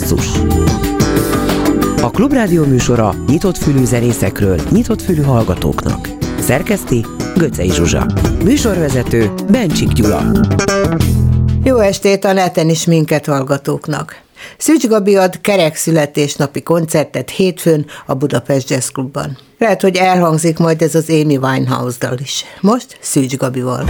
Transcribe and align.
Basszus 0.00 0.26
A 2.02 2.10
Klubrádió 2.10 2.64
műsora 2.64 3.14
nyitott 3.26 3.56
fülű 3.56 3.84
zenészekről, 3.84 4.60
nyitott 4.70 5.02
fülű 5.02 5.22
hallgatóknak. 5.22 6.08
Szerkeszti 6.40 7.06
Göcej 7.36 7.68
Zsuzsa 7.68 8.06
Műsorvezető 8.44 9.32
Bencsik 9.50 9.88
Gyula 9.88 10.22
Jó 11.64 11.78
estét 11.78 12.24
a 12.24 12.32
neten 12.32 12.68
is 12.68 12.84
minket 12.84 13.26
hallgatóknak! 13.26 14.20
Szűcs 14.58 14.86
Gabi 14.86 15.16
ad 15.16 15.40
kerek 15.40 15.76
születésnapi 15.76 16.62
koncertet 16.62 17.30
hétfőn 17.30 17.86
a 18.06 18.14
Budapest 18.14 18.70
Jazz 18.70 18.88
Clubban. 18.88 19.38
Lehet, 19.58 19.80
hogy 19.82 19.96
elhangzik 19.96 20.58
majd 20.58 20.82
ez 20.82 20.94
az 20.94 21.10
Amy 21.10 21.36
Winehouse-dal 21.36 22.18
is. 22.18 22.44
Most 22.60 22.98
Szűcs 23.00 23.36
Gabival. 23.36 23.84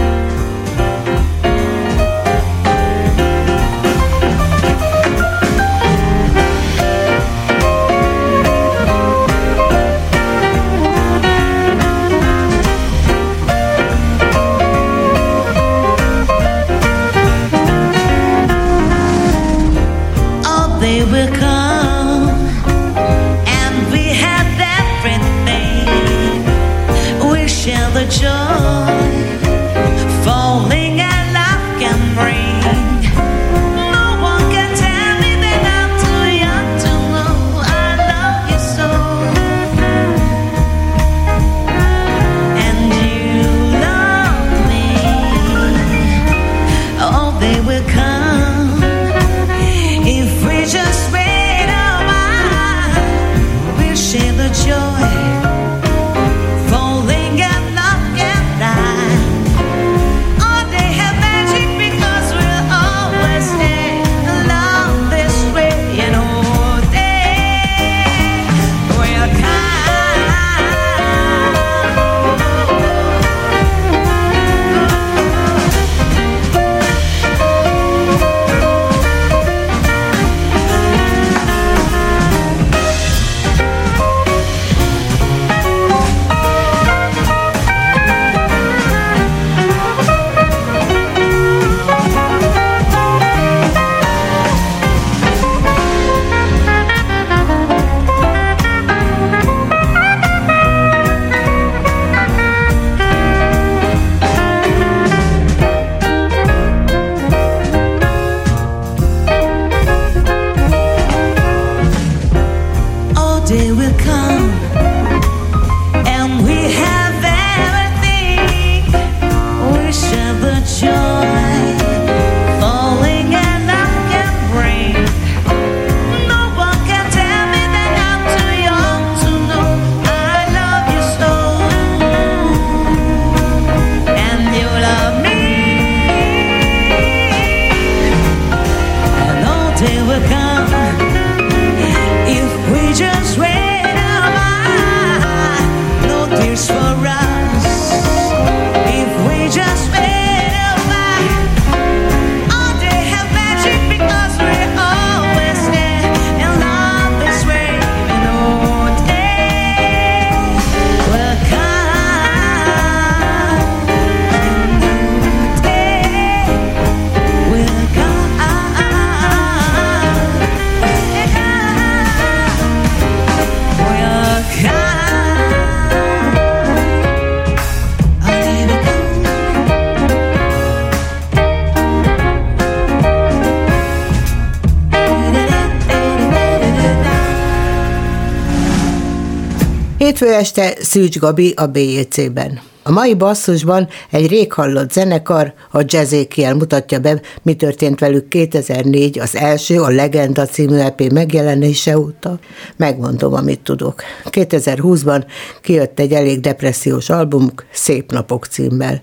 Hétfő 190.07 190.33
este 190.33 190.73
Szűcs 190.81 191.19
Gabi 191.19 191.53
a 191.55 191.65
BJC-ben. 191.65 192.59
A 192.83 192.91
mai 192.91 193.15
basszusban 193.15 193.87
egy 194.11 194.27
rég 194.27 194.53
hallott 194.53 194.91
zenekar, 194.91 195.53
a 195.71 195.83
Jazzékiel 195.85 196.55
mutatja 196.55 196.99
be, 196.99 197.21
mi 197.41 197.55
történt 197.55 197.99
velük 197.99 198.27
2004, 198.27 199.19
az 199.19 199.35
első, 199.35 199.81
a 199.81 199.89
Legenda 199.89 200.45
című 200.45 200.75
EP 200.75 201.01
megjelenése 201.11 201.97
óta. 201.97 202.39
Megmondom, 202.77 203.33
amit 203.33 203.59
tudok. 203.59 204.01
2020-ban 204.23 205.25
kijött 205.61 205.99
egy 205.99 206.11
elég 206.11 206.39
depressziós 206.39 207.09
albumuk, 207.09 207.65
Szép 207.71 208.11
Napok 208.11 208.45
címmel. 208.45 209.01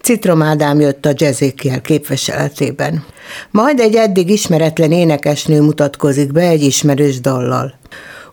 Citrom 0.00 0.42
Ádám 0.42 0.80
jött 0.80 1.06
a 1.06 1.12
Jazzékiel 1.14 1.80
képviseletében. 1.80 3.04
Majd 3.50 3.80
egy 3.80 3.94
eddig 3.94 4.30
ismeretlen 4.30 4.92
énekesnő 4.92 5.60
mutatkozik 5.60 6.32
be 6.32 6.40
egy 6.40 6.62
ismerős 6.62 7.20
dallal. 7.20 7.80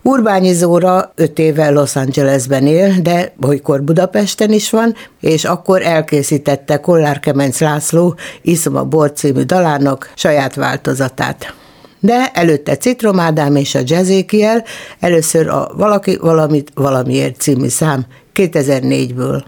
Urbányi 0.02 0.52
Zóra 0.52 1.12
öt 1.14 1.38
éve 1.38 1.70
Los 1.70 1.96
Angelesben 1.96 2.66
él, 2.66 2.94
de 3.02 3.32
olykor 3.46 3.82
Budapesten 3.82 4.52
is 4.52 4.70
van, 4.70 4.94
és 5.20 5.44
akkor 5.44 5.82
elkészítette 5.82 6.80
Kollár 6.80 7.20
Kemenc 7.20 7.60
László 7.60 8.14
Iszom 8.42 8.76
a 8.76 8.84
bor 8.84 9.12
című 9.12 9.42
dalának 9.42 10.12
saját 10.14 10.54
változatát. 10.54 11.54
De 12.00 12.30
előtte 12.34 12.76
Citrom 12.76 13.18
Ádám 13.18 13.56
és 13.56 13.74
a 13.74 13.80
Jazzékiel, 13.84 14.64
először 15.00 15.48
a 15.48 15.70
Valaki 15.76 16.16
valamit 16.16 16.70
valamiért 16.74 17.40
című 17.40 17.68
szám 17.68 18.06
2004-ből. 18.34 19.42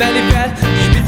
Emeli 0.00 0.22
fel 0.30 0.52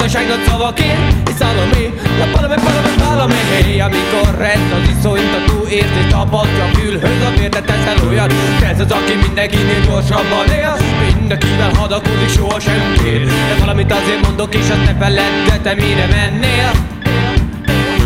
És 0.05 0.17
szavakért 0.47 1.29
És 1.29 1.35
Salomé, 1.39 1.85
la 2.19 2.27
valami, 2.35 2.55
valami, 2.63 2.93
valami 3.05 3.35
Hey, 3.51 3.81
amikor 3.81 4.29
rend 4.39 4.73
az 4.73 4.89
iszonyt 4.97 5.35
a 5.39 5.41
túl 5.47 5.67
érzés 5.69 6.07
Tapadja 6.11 6.65
a 6.65 6.69
fülhöz 6.77 7.23
a 7.27 7.31
vértet 7.39 7.65
teszel 7.65 8.09
olyan 8.09 8.31
Ez 8.71 8.81
az, 8.81 8.91
aki 8.91 9.15
mindenkinél 9.27 9.81
gyorsabban 9.87 10.49
él 10.61 10.77
Mindenkivel 11.19 11.73
hadakodik, 11.75 12.31
sohasem 12.37 12.95
kér 13.03 13.25
De 13.27 13.55
valamit 13.59 13.93
azért 13.93 14.27
mondok 14.27 14.55
és 14.55 14.69
azt 14.71 14.85
ne 14.85 14.95
feledd 14.99 15.63
te 15.63 15.75
mire 15.75 16.07
mennél? 16.07 16.71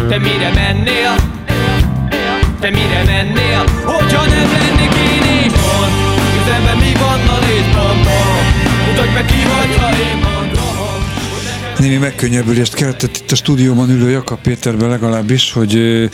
Te 0.09 0.19
mire 0.19 0.51
mennél? 0.55 1.15
Te 2.61 2.71
mire 2.71 3.03
mennél? 3.07 3.65
Hogyha 3.85 4.23
nem 4.35 4.49
lennék 4.53 4.95
én 5.15 5.47
is 5.47 5.53
Mond, 5.65 5.95
közelben 6.35 6.77
mi 6.77 6.93
van 7.01 7.21
a 7.35 7.39
létpontban 7.47 8.43
Mutatj 8.87 9.13
meg 9.15 9.25
ki 9.25 9.43
vagy, 9.51 9.77
ha 9.81 9.89
én 9.89 10.22
Némi 11.83 11.97
megkönnyebbülést 11.97 12.75
keltett 12.75 13.17
itt 13.17 13.31
a 13.31 13.35
stúdióban 13.35 13.91
ülő 13.91 14.11
Jakab 14.11 14.41
Péterben 14.41 14.89
legalábbis, 14.89 15.53
hogy 15.53 15.75
ö, 15.75 16.05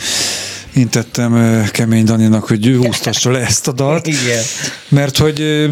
intettem 0.73 1.33
ö, 1.33 1.61
Kemény 1.71 2.03
Daninak, 2.03 2.47
hogy 2.47 2.79
húztassa 2.83 3.31
le 3.31 3.39
ezt 3.39 3.67
a 3.67 3.71
dalt. 3.71 4.07
Igen. 4.07 4.43
Mert 4.87 5.17
hogy 5.17 5.69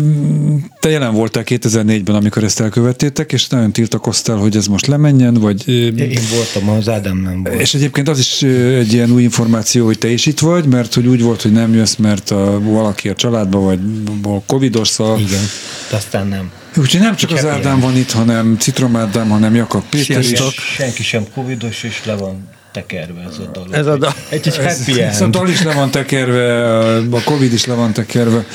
te 0.79 0.89
jelen 0.89 1.13
voltál 1.13 1.43
2004-ben, 1.45 2.15
amikor 2.15 2.43
ezt 2.43 2.59
elkövettétek, 2.59 3.31
és 3.31 3.47
nagyon 3.47 3.71
tiltakoztál, 3.71 4.35
hogy 4.35 4.55
ez 4.55 4.67
most 4.67 4.85
lemenjen, 4.87 5.33
vagy... 5.33 5.67
Én 5.67 6.19
voltam, 6.33 6.69
az 6.69 6.89
Ádám 6.89 7.17
nem 7.17 7.43
volt. 7.43 7.61
és 7.61 7.73
egyébként 7.73 8.09
az 8.09 8.19
is 8.19 8.41
egy 8.77 8.93
ilyen 8.93 9.11
új 9.11 9.23
információ, 9.23 9.85
hogy 9.85 9.97
te 9.97 10.09
is 10.09 10.25
itt 10.25 10.39
vagy, 10.39 10.65
mert 10.65 10.93
hogy 10.93 11.07
úgy 11.07 11.21
volt, 11.21 11.41
hogy 11.41 11.51
nem 11.51 11.73
jössz, 11.73 11.95
mert 11.95 12.31
a, 12.31 12.59
valaki 12.61 13.09
a 13.09 13.15
családban 13.15 13.63
vagy 13.63 13.79
a 14.23 14.41
covidos, 14.45 14.87
szóval 14.87 15.19
Igen, 15.19 15.43
aztán 15.91 16.27
nem. 16.27 16.51
Úgyhogy 16.77 17.01
nem 17.01 17.15
csak 17.15 17.31
az 17.31 17.45
Ádám 17.45 17.79
van 17.79 17.95
itt, 17.95 18.11
hanem 18.11 18.57
Citrom 18.59 18.95
Ádám, 18.95 19.29
hanem 19.29 19.55
Jakab 19.55 19.83
Péter 19.89 20.19
is. 20.19 20.27
Senki, 20.27 20.55
senki 20.75 21.03
sem 21.03 21.25
covidos, 21.33 21.83
és 21.83 22.05
le 22.05 22.15
van 22.15 22.49
tekerve 22.71 23.21
ez 23.21 23.37
a 23.37 23.49
dal. 23.51 23.67
Ez 23.71 23.87
a 23.87 23.97
dal. 23.97 24.13
Egy, 24.29 24.47
egy 24.47 24.57
happy 24.57 25.01
Ez 25.01 25.21
a 25.21 25.23
end. 25.23 25.33
dal 25.33 25.49
is 25.49 25.63
le 25.63 25.73
van 25.73 25.91
tekerve, 25.91 26.67
a 27.11 27.21
Covid 27.23 27.53
is 27.53 27.65
le 27.65 27.73
van 27.73 27.93
tekerve. 27.93 28.45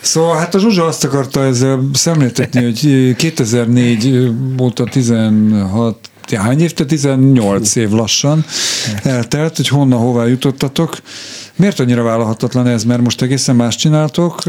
Szóval 0.00 0.36
hát 0.36 0.54
a 0.54 0.58
Zsuzsa 0.58 0.86
azt 0.86 1.04
akarta 1.04 1.44
ezzel 1.44 1.80
szemléltetni, 1.92 2.62
hogy 2.70 3.14
2004 3.16 4.30
óta 4.60 4.84
16 4.84 5.96
hány 6.32 6.60
év, 6.60 6.72
te 6.72 6.84
18 6.84 7.76
év 7.76 7.90
lassan 7.90 8.44
eltelt, 9.02 9.56
hogy 9.56 9.68
honnan, 9.68 9.98
hová 9.98 10.26
jutottatok. 10.26 10.96
Miért 11.56 11.80
annyira 11.80 12.02
vállalhatatlan 12.02 12.66
ez? 12.66 12.84
Mert 12.84 13.00
most 13.00 13.22
egészen 13.22 13.56
más 13.56 13.76
csináltok, 13.76 14.42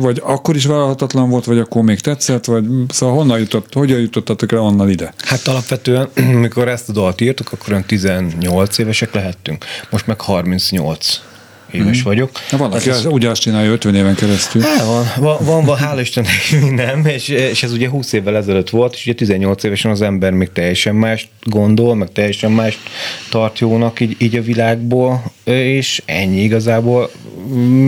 vagy 0.00 0.22
akkor 0.24 0.56
is 0.56 0.66
vállalhatatlan 0.66 1.30
volt, 1.30 1.44
vagy 1.44 1.58
akkor 1.58 1.82
még 1.82 2.00
tetszett, 2.00 2.44
vagy 2.44 2.64
szóval 2.88 3.16
honnan 3.16 3.38
jutott, 3.38 3.72
hogyan 3.72 4.00
jutottatok 4.00 4.52
el 4.52 4.60
onnan 4.60 4.90
ide? 4.90 5.14
Hát 5.24 5.46
alapvetően, 5.46 6.08
mikor 6.40 6.68
ezt 6.68 6.88
a 6.88 6.92
dalt 6.92 7.20
írtuk, 7.20 7.52
akkor 7.52 7.70
olyan 7.70 7.84
18 7.84 8.78
évesek 8.78 9.14
lehettünk. 9.14 9.64
Most 9.90 10.06
meg 10.06 10.20
38 10.20 11.20
éves 11.76 12.02
vagyok. 12.02 12.30
Na, 12.50 12.58
van, 12.58 12.72
aki 12.72 12.88
Hát 12.88 12.98
az, 12.98 13.04
ugye 13.04 13.28
azt 13.28 13.40
csinálja 13.40 13.70
50 13.70 13.94
éven 13.94 14.14
keresztül. 14.14 14.62
Hát 14.62 14.84
van, 15.16 15.36
van, 15.40 15.64
van, 15.64 15.76
hála 15.76 16.00
Istennek 16.00 16.32
minden, 16.62 17.06
és, 17.06 17.28
és 17.28 17.62
ez 17.62 17.72
ugye 17.72 17.88
20 17.88 18.12
évvel 18.12 18.36
ezelőtt 18.36 18.70
volt, 18.70 18.94
és 18.94 19.02
ugye 19.06 19.14
18 19.14 19.62
évesen 19.62 19.90
az 19.90 20.02
ember 20.02 20.32
még 20.32 20.52
teljesen 20.52 20.94
más 20.94 21.28
gondol, 21.42 21.94
meg 21.94 22.12
teljesen 22.12 22.52
más 22.52 22.78
tart 23.30 23.58
jónak 23.58 24.00
így, 24.00 24.16
így 24.18 24.36
a 24.36 24.42
világból, 24.42 25.32
és 25.44 26.02
ennyi 26.04 26.42
igazából. 26.42 27.10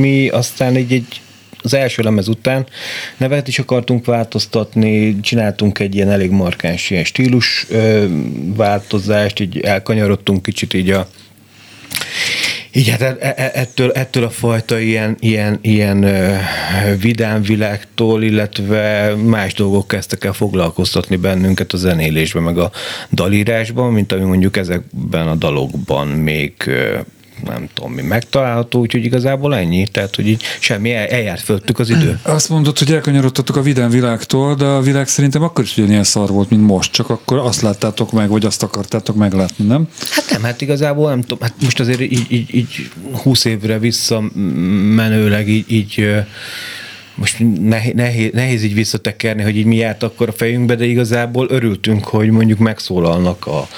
Mi 0.00 0.28
aztán 0.28 0.76
így 0.76 0.92
egy 0.92 1.20
az 1.62 1.74
első 1.74 2.02
lemez 2.02 2.28
után 2.28 2.66
nevet 3.16 3.48
is 3.48 3.58
akartunk 3.58 4.04
változtatni, 4.04 5.20
csináltunk 5.20 5.78
egy 5.78 5.94
ilyen 5.94 6.10
elég 6.10 6.30
markáns 6.30 6.90
ilyen 6.90 7.04
stílus 7.04 7.66
ö, 7.68 8.06
változást, 8.56 9.40
így 9.40 9.58
elkanyarodtunk 9.58 10.42
kicsit 10.42 10.74
így 10.74 10.90
a 10.90 11.08
így 12.78 12.88
hát 12.88 13.00
e- 13.00 13.16
e- 13.20 13.50
ettől, 13.54 13.90
ettől 13.90 14.24
a 14.24 14.30
fajta 14.30 14.78
ilyen, 14.78 15.16
ilyen, 15.20 15.58
ilyen 15.60 16.06
vidám 17.00 17.42
világtól, 17.42 18.22
illetve 18.22 19.14
más 19.14 19.54
dolgok 19.54 19.88
kezdtek 19.88 20.24
el 20.24 20.32
foglalkoztatni 20.32 21.16
bennünket 21.16 21.72
a 21.72 21.76
zenélésben, 21.76 22.42
meg 22.42 22.58
a 22.58 22.70
dalírásban, 23.10 23.92
mint 23.92 24.12
ami 24.12 24.24
mondjuk 24.24 24.56
ezekben 24.56 25.28
a 25.28 25.34
dalokban 25.34 26.08
még 26.08 26.52
nem 27.44 27.68
tudom 27.74 27.92
mi 27.92 28.02
megtalálható, 28.02 28.80
úgyhogy 28.80 29.04
igazából 29.04 29.56
ennyi, 29.56 29.86
tehát 29.86 30.16
hogy 30.16 30.26
így 30.26 30.42
semmi, 30.58 30.92
el, 30.92 31.06
eljárt 31.06 31.40
föltük 31.40 31.78
az 31.78 31.90
idő. 31.90 32.20
Azt 32.22 32.48
mondod, 32.48 32.78
hogy 32.78 32.92
elkanyarodtatok 32.92 33.56
a 33.56 33.62
vidám 33.62 33.90
világtól, 33.90 34.54
de 34.54 34.64
a 34.64 34.80
világ 34.80 35.08
szerintem 35.08 35.42
akkor 35.42 35.64
is 35.64 35.76
ugyanilyen 35.76 36.04
szar 36.04 36.28
volt, 36.28 36.50
mint 36.50 36.66
most, 36.66 36.92
csak 36.92 37.10
akkor 37.10 37.38
azt 37.38 37.60
láttátok 37.60 38.12
meg, 38.12 38.28
vagy 38.28 38.46
azt 38.46 38.62
akartátok 38.62 39.16
meglátni, 39.16 39.64
nem? 39.64 39.88
Hát 40.10 40.30
nem, 40.30 40.42
hát 40.42 40.60
igazából 40.60 41.08
nem 41.08 41.20
tudom, 41.20 41.38
hát 41.40 41.54
most 41.62 41.80
azért 41.80 42.00
így, 42.00 42.26
így, 42.28 42.54
így 42.54 42.90
20 43.22 43.44
évre 43.44 43.78
visszamenőleg 43.78 45.48
így, 45.48 45.72
így 45.72 46.24
most 47.18 47.36
nehéz, 47.60 47.92
nehéz, 47.94 48.30
nehéz 48.32 48.62
így 48.62 48.74
visszatekerni, 48.74 49.42
hogy 49.42 49.56
így 49.56 49.64
mi 49.64 49.76
járt 49.76 50.02
akkor 50.02 50.28
a 50.28 50.32
fejünkbe, 50.32 50.74
de 50.74 50.84
igazából 50.84 51.46
örültünk, 51.50 52.04
hogy 52.04 52.30
mondjuk 52.30 52.58
megszólalnak 52.58 53.46
a, 53.46 53.68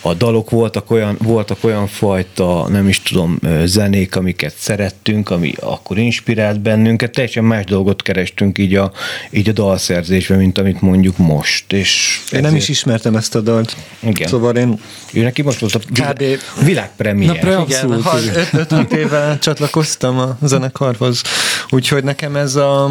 a 0.00 0.14
dalok, 0.14 0.50
voltak 0.50 0.90
olyan, 0.90 1.16
voltak 1.22 1.64
olyan 1.64 1.86
fajta, 1.86 2.68
nem 2.68 2.88
is 2.88 3.02
tudom, 3.02 3.38
zenék, 3.64 4.16
amiket 4.16 4.54
szerettünk, 4.58 5.30
ami 5.30 5.52
akkor 5.60 5.98
inspirált 5.98 6.60
bennünket, 6.60 7.10
teljesen 7.12 7.44
más 7.44 7.64
dolgot 7.64 8.02
kerestünk 8.02 8.58
így 8.58 8.74
a, 8.74 8.92
így 9.30 9.48
a 9.48 9.52
dalszerzésben, 9.52 10.38
mint 10.38 10.58
amit 10.58 10.80
mondjuk 10.80 11.18
most. 11.18 11.72
És 11.72 12.20
Én 12.32 12.40
nem 12.40 12.44
ezért- 12.44 12.62
is 12.62 12.68
ismertem 12.68 13.16
ezt 13.16 13.34
a 13.34 13.40
dalt. 13.40 13.76
Igen. 14.00 14.28
Szóval 14.28 14.56
én 14.56 14.78
Ő 15.12 15.22
neki 15.22 15.42
most 15.42 15.58
volt 15.58 15.74
a 15.74 15.78
Kb. 15.78 16.22
világpremiér. 16.64 17.26
Na, 17.28 17.34
pre- 17.34 17.56
Abszolút, 17.56 18.04
igen. 18.22 18.34
öt- 18.52 18.72
5 18.72 18.92
éve 18.92 19.38
csatlakoztam 19.40 20.18
a 20.18 20.38
zenekarhoz, 20.42 21.22
úgyhogy 21.70 22.04
nekem 22.04 22.36
ez 22.36 22.54
a 22.56 22.83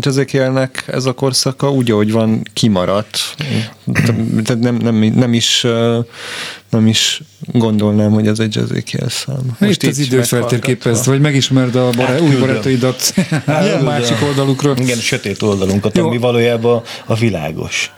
Ezekielnek 0.00 0.84
ez 0.86 1.04
a 1.04 1.12
korszaka 1.12 1.70
úgy, 1.70 1.90
ahogy 1.90 2.12
van, 2.12 2.42
kimaradt. 2.52 3.18
Tehát 4.44 4.58
nem, 4.58 4.74
nem, 4.76 4.94
nem, 4.94 5.34
is, 5.34 5.66
nem 6.70 6.86
is 6.86 7.22
gondolnám, 7.52 8.10
hogy 8.10 8.26
ez 8.26 8.38
egy 8.38 8.58
Ezekiel 8.58 9.08
szám. 9.08 9.56
Most 9.58 9.82
itt 9.82 9.88
az 9.88 9.98
így 9.98 10.06
időt 10.06 10.20
meghallgatva. 10.20 10.48
feltérképezd, 10.48 11.06
vagy 11.06 11.20
megismerd 11.20 11.74
a 11.74 11.90
bará- 11.90 12.20
új 12.20 12.34
barátaidat 12.34 13.14
a 13.80 13.82
másik 13.82 14.22
oldalukról. 14.22 14.76
Igen, 14.78 14.98
a 14.98 15.00
sötét 15.00 15.42
oldalunkat, 15.42 15.96
Jó. 15.96 16.06
ami 16.06 16.18
valójában 16.18 16.82
a 17.06 17.14
világos. 17.14 17.92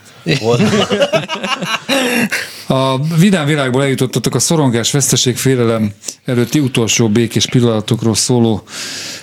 A 2.67 3.15
vidám 3.17 3.45
világból 3.45 3.83
eljutottatok 3.83 4.35
a 4.35 4.39
szorongás, 4.39 4.91
veszteség, 4.91 5.37
félelem 5.37 5.91
előtti 6.25 6.59
utolsó 6.59 7.09
békés 7.09 7.45
pillanatokról 7.45 8.15
szóló 8.15 8.63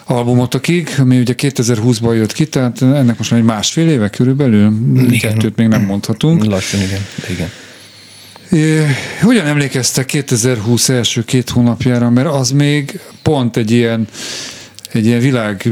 albumotokig, 0.04 0.94
ami 0.98 1.18
ugye 1.18 1.34
2020-ban 1.36 2.14
jött 2.14 2.32
ki, 2.32 2.46
tehát 2.46 2.82
ennek 2.82 3.18
most 3.18 3.30
már 3.30 3.40
egy 3.40 3.46
másfél 3.46 3.88
éve 3.88 4.08
körülbelül, 4.08 4.72
kettőt 5.20 5.56
még 5.56 5.66
nem 5.66 5.82
mondhatunk. 5.82 6.44
Lassan, 6.44 6.80
igen. 6.80 7.00
igen. 7.30 7.50
É, 8.50 8.86
Hogyan 9.20 9.46
emlékeztek 9.46 10.06
2020 10.06 10.88
első 10.88 11.24
két 11.24 11.50
hónapjára, 11.50 12.10
mert 12.10 12.28
az 12.28 12.50
még 12.50 13.00
pont 13.22 13.56
egy 13.56 13.70
ilyen 13.70 14.08
egy 14.92 15.06
ilyen 15.06 15.20
világ 15.20 15.68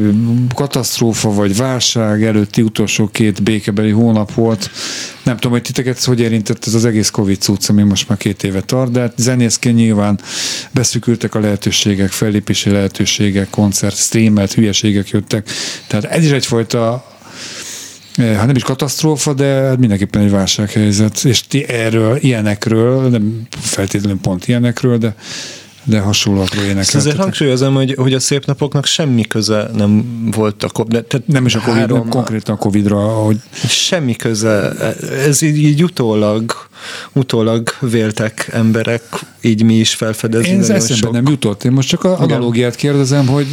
katasztrófa 0.54 1.30
vagy 1.30 1.56
válság 1.56 2.24
előtti 2.24 2.62
utolsó 2.62 3.08
két 3.08 3.42
békebeli 3.42 3.90
hónap 3.90 4.34
volt. 4.34 4.70
Nem 5.22 5.34
tudom, 5.34 5.52
hogy 5.52 5.62
titeket 5.62 6.04
hogy 6.04 6.20
érintett 6.20 6.66
ez 6.66 6.74
az 6.74 6.84
egész 6.84 7.10
Covid 7.10 7.40
cucc, 7.40 7.68
ami 7.68 7.82
most 7.82 8.08
már 8.08 8.18
két 8.18 8.42
éve 8.42 8.60
tart, 8.60 8.90
de 8.90 9.00
hát 9.00 9.12
zenészként 9.16 9.76
nyilván 9.76 10.20
beszűkültek 10.70 11.34
a 11.34 11.40
lehetőségek, 11.40 12.10
fellépési 12.10 12.70
lehetőségek, 12.70 13.50
koncert, 13.50 13.96
streamelt, 13.96 14.52
hülyeségek 14.52 15.08
jöttek. 15.08 15.48
Tehát 15.86 16.04
ez 16.04 16.24
is 16.24 16.30
egyfajta 16.30 17.08
hát 18.16 18.46
nem 18.46 18.56
is 18.56 18.62
katasztrófa, 18.62 19.32
de 19.34 19.44
hát 19.44 19.78
mindenképpen 19.78 20.22
egy 20.22 20.30
válsághelyzet, 20.30 21.24
és 21.24 21.46
ti 21.46 21.68
erről, 21.68 22.16
ilyenekről, 22.16 23.08
nem 23.08 23.46
feltétlenül 23.60 24.18
pont 24.20 24.48
ilyenekről, 24.48 24.98
de, 24.98 25.14
de 25.84 25.98
hasonlóakról 26.00 26.64
Ezt 26.64 26.70
azért 26.78 26.88
énekeltetek. 26.94 27.20
hangsúlyozom, 27.22 27.74
hogy, 27.74 27.94
hogy 27.98 28.14
a 28.14 28.20
szép 28.20 28.44
napoknak 28.46 28.84
semmi 28.86 29.22
köze 29.22 29.70
nem 29.76 30.04
volt 30.36 30.62
a 30.64 30.68
COVID, 30.68 30.92
de, 30.92 31.02
tehát 31.02 31.26
Nem 31.26 31.46
is 31.46 31.54
a 31.54 31.60
Covid, 31.60 31.80
három- 31.80 31.98
nem 31.98 32.08
konkrétan 32.08 32.54
a 32.54 32.58
Covid-ra, 32.58 32.98
hogy 33.00 33.36
Semmi 33.68 34.16
köze. 34.16 34.72
Ez 35.26 35.42
így, 35.42 35.56
így 35.56 35.82
utólag, 35.84 36.52
utólag 37.12 37.68
véltek 37.80 38.48
emberek, 38.52 39.02
így 39.40 39.62
mi 39.62 39.74
is 39.74 39.94
felfedezni. 39.94 40.48
én 40.48 40.58
ez 40.58 40.70
eszembe 40.70 40.94
sok- 40.94 41.12
nem 41.12 41.26
jutott. 41.28 41.64
Én 41.64 41.72
most 41.72 41.88
csak 41.88 42.04
a 42.04 42.18
analógiát 42.18 42.74
kérdezem, 42.76 43.26
hogy 43.26 43.46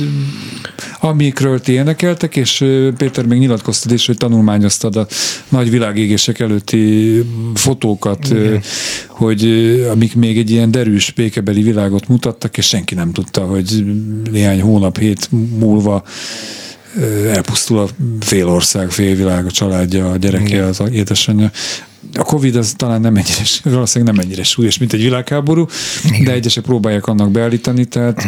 amikről 1.00 1.60
ti 1.62 1.72
énekeltek, 1.72 2.36
és 2.36 2.66
Péter 2.98 3.26
még 3.26 3.40
nyilatkoztad 3.40 3.92
is, 3.92 4.06
hogy 4.06 4.18
tanulmányoztad 4.18 4.96
a 4.96 5.08
nagy 5.50 5.70
világégések 5.70 6.40
előtti 6.40 7.24
fotókat, 7.54 8.30
ö, 8.32 8.56
hogy 9.08 9.44
amik 9.92 10.16
még 10.16 10.38
egy 10.38 10.50
ilyen 10.52 10.72
derűs 10.72 11.12
békebeli 11.12 11.62
világot 11.62 12.08
mutattak, 12.18 12.58
és 12.58 12.68
senki 12.68 12.96
nem 12.96 13.12
tudta, 13.12 13.42
hogy 13.42 13.86
néhány 14.32 14.62
hónap, 14.62 14.98
hét 14.98 15.28
múlva 15.60 16.04
elpusztul 17.34 17.80
a 17.80 17.88
fél 18.20 18.48
ország, 18.48 18.90
fél 18.90 19.16
világ, 19.16 19.46
a 19.46 19.52
családja, 19.52 20.12
a 20.12 20.18
gyereke, 20.18 20.66
az 20.66 20.82
édesanyja. 20.92 21.52
A 22.14 22.24
Covid 22.24 22.56
az 22.56 22.74
talán 22.78 23.02
nem 23.02 23.16
ennyire, 23.16 23.44
valószínűleg 23.64 24.16
nem 24.16 24.24
ennyire 24.24 24.44
súlyos, 24.44 24.78
mint 24.78 24.94
egy 24.94 25.02
világháború, 25.02 25.66
igen. 26.06 26.24
de 26.24 26.32
egyesek 26.32 26.64
próbálják 26.64 27.08
annak 27.08 27.32
beállítani, 27.32 27.86
tehát 27.86 28.28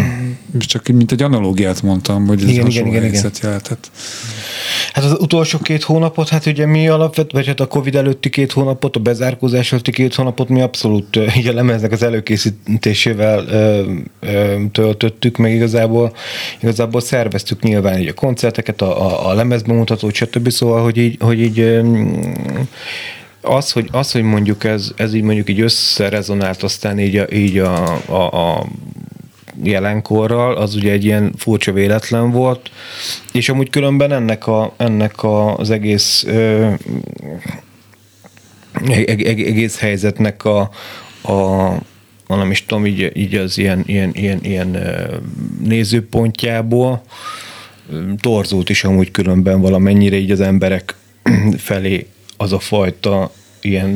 csak 0.60 0.88
mint 0.88 1.12
egy 1.12 1.22
analógiát 1.22 1.82
mondtam, 1.82 2.28
hogy 2.28 2.42
ez 2.42 2.50
Igen, 2.50 2.68
igen, 2.68 2.88
igen, 2.88 3.02
helyzet 3.02 3.40
jelentett. 3.40 3.92
Hát 4.94 5.04
az 5.04 5.16
utolsó 5.20 5.58
két 5.58 5.84
hónapot, 5.84 6.30
hát 6.30 6.46
ugye 6.46 6.66
mi 6.66 6.88
alapvetően, 6.88 7.30
vagy 7.34 7.48
hát 7.48 7.60
a 7.60 7.68
Covid 7.68 7.96
előtti 7.96 8.30
két 8.30 8.52
hónapot, 8.52 8.96
a 8.96 9.00
bezárkózás 9.00 9.72
előtti 9.72 9.92
két 9.92 10.16
hónapot 10.16 10.50
mi 10.50 10.62
abszolút 10.62 11.16
a 11.16 11.54
lemeznek 11.54 11.92
az 11.92 12.04
előkészítésével 12.04 13.46
ö, 13.48 13.92
ö, 14.20 14.56
töltöttük, 14.72 15.38
meg 15.38 15.54
igazából, 15.54 16.14
igazából 16.62 17.02
szerveztük 17.02 17.64
nyilván 17.64 18.00
így 18.00 18.08
a 18.08 18.14
koncerteket, 18.14 18.82
a, 18.82 19.06
a, 19.06 19.30
a 19.30 19.34
lemezbemutatót, 19.34 20.14
stb. 20.14 20.50
Szóval, 20.50 20.84
hogy 20.84 20.98
így, 20.98 21.18
hogy 21.20 21.40
így 21.40 21.60
ö, 21.60 21.82
az, 23.42 23.72
hogy, 23.72 23.88
az, 23.92 24.12
hogy 24.12 24.22
mondjuk 24.22 24.64
ez, 24.64 24.92
ez 24.96 25.14
így 25.14 25.22
mondjuk 25.22 25.50
így 25.50 25.62
összerezonált 25.62 26.64
aztán 26.64 27.00
így 27.00 27.18
a, 27.18 27.26
így 27.32 27.58
a, 27.58 28.00
a, 28.06 28.58
a 28.58 28.66
jelenkorral, 29.64 30.56
az 30.56 30.76
ugye 30.76 30.92
egy 30.92 31.06
ilyen 31.06 31.34
furcsa 31.38 31.72
véletlen 31.72 32.32
volt, 32.32 32.72
és 33.32 33.50
amúgy 33.50 33.70
különben 33.70 34.12
ennek, 34.12 34.48
a, 34.48 34.74
ennek 34.78 35.24
a, 35.24 35.58
az 35.58 35.70
egész 35.70 36.24
ö, 36.28 36.72
eg- 38.88 39.10
eg- 39.10 39.48
egész 39.48 39.80
helyzetnek 39.80 40.46
a, 40.46 40.60
a 41.22 41.68
a 42.32 42.46
is 42.46 42.66
tudom, 42.66 42.86
így, 42.86 43.12
így 43.14 43.36
az 43.36 43.58
ilyen, 43.58 43.84
ilyen, 43.86 44.12
ilyen, 44.14 44.40
ilyen 44.42 44.78
nézőpontjából 45.64 47.02
torzult 48.20 48.70
is 48.70 48.84
amúgy 48.84 49.12
különben 49.12 49.62
valamennyire 49.62 50.16
így 50.16 50.32
az 50.32 50.42
emberek 50.42 50.96
felé 51.58 52.08
az 52.42 52.54
a 52.54 52.60
fajta 52.60 53.32
ilyen 53.62 53.92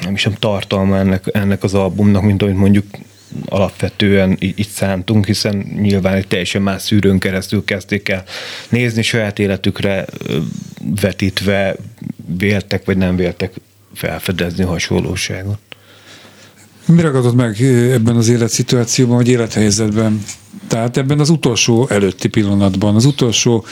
nem 0.00 0.14
is 0.14 0.22
tudom, 0.22 0.38
tartalma 0.38 0.98
ennek, 0.98 1.24
ennek 1.32 1.62
az 1.62 1.74
albumnak, 1.74 2.22
mint 2.22 2.42
amit 2.42 2.56
mondjuk 2.56 2.86
alapvetően 3.48 4.36
így 4.40 4.68
szántunk, 4.68 5.26
hiszen 5.26 5.56
nyilván 5.56 6.14
egy 6.14 6.26
teljesen 6.26 6.62
más 6.62 6.82
szűrőn 6.82 7.18
keresztül 7.18 7.64
kezdték 7.64 8.08
el 8.08 8.24
nézni 8.68 9.02
saját 9.02 9.38
életükre 9.38 10.06
vetítve 11.00 11.76
véltek 12.38 12.84
vagy 12.84 12.96
nem 12.96 13.16
véltek 13.16 13.52
felfedezni 13.94 14.64
hasonlóságot. 14.64 15.58
Mi 16.86 17.00
ragadott 17.00 17.34
meg 17.34 17.60
ebben 17.92 18.16
az 18.16 18.28
életszituációban, 18.28 19.16
vagy 19.16 19.28
élethelyzetben? 19.28 20.24
Tehát 20.66 20.96
ebben 20.96 21.20
az 21.20 21.28
utolsó 21.28 21.86
előtti 21.90 22.28
pillanatban, 22.28 22.94
az 22.94 23.04
utolsó 23.04 23.64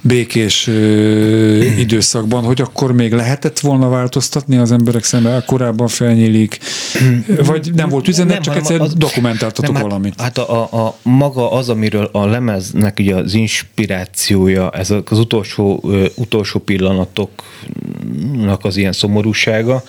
békés 0.00 0.66
ö, 0.66 1.62
időszakban, 1.84 2.44
hogy 2.44 2.60
akkor 2.60 2.92
még 2.92 3.12
lehetett 3.12 3.60
volna 3.60 3.88
változtatni 3.88 4.56
az 4.56 4.72
emberek 4.72 5.04
szemben, 5.04 5.42
korábban 5.46 5.88
felnyílik, 5.88 6.58
vagy 7.46 7.70
nem 7.74 7.88
volt 7.88 8.08
üzenet, 8.08 8.32
Nem, 8.32 8.42
csak 8.42 8.56
egyszer 8.56 8.80
az- 8.80 8.94
dokumentáltatok 8.94 9.72
nem, 9.72 9.82
valamit. 9.82 10.20
Hát, 10.20 10.36
hát 10.36 10.48
a, 10.48 10.72
a, 10.72 10.86
a, 10.86 10.96
maga 11.02 11.52
az, 11.52 11.68
amiről 11.68 12.08
a 12.12 12.26
lemeznek 12.26 12.98
ugye 12.98 13.14
az 13.14 13.34
inspirációja, 13.34 14.70
ez 14.70 14.90
az 14.90 15.18
utolsó, 15.18 15.80
ö, 15.84 16.06
utolsó 16.14 16.58
pillanatoknak 16.58 18.64
az 18.64 18.76
ilyen 18.76 18.92
szomorúsága, 18.92 19.82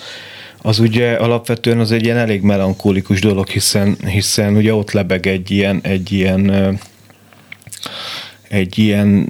az 0.62 0.78
ugye 0.78 1.12
alapvetően 1.12 1.78
az 1.78 1.92
egy 1.92 2.04
ilyen 2.04 2.16
elég 2.16 2.42
melankólikus 2.42 3.20
dolog, 3.20 3.48
hiszen, 3.48 3.96
hiszen 4.06 4.56
ugye 4.56 4.74
ott 4.74 4.90
lebeg 4.90 5.26
egy 5.26 5.50
ilyen, 5.50 5.80
egy 5.82 6.12
ilyen 6.12 6.78
egy 8.48 8.78
ilyen 8.78 9.26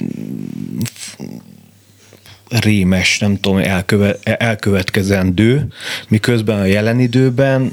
rémes, 2.49 3.18
nem 3.18 3.40
tudom, 3.40 3.58
elköve, 3.58 4.16
elkövetkezendő, 4.22 5.66
miközben 6.08 6.60
a 6.60 6.64
jelen 6.64 7.00
időben 7.00 7.72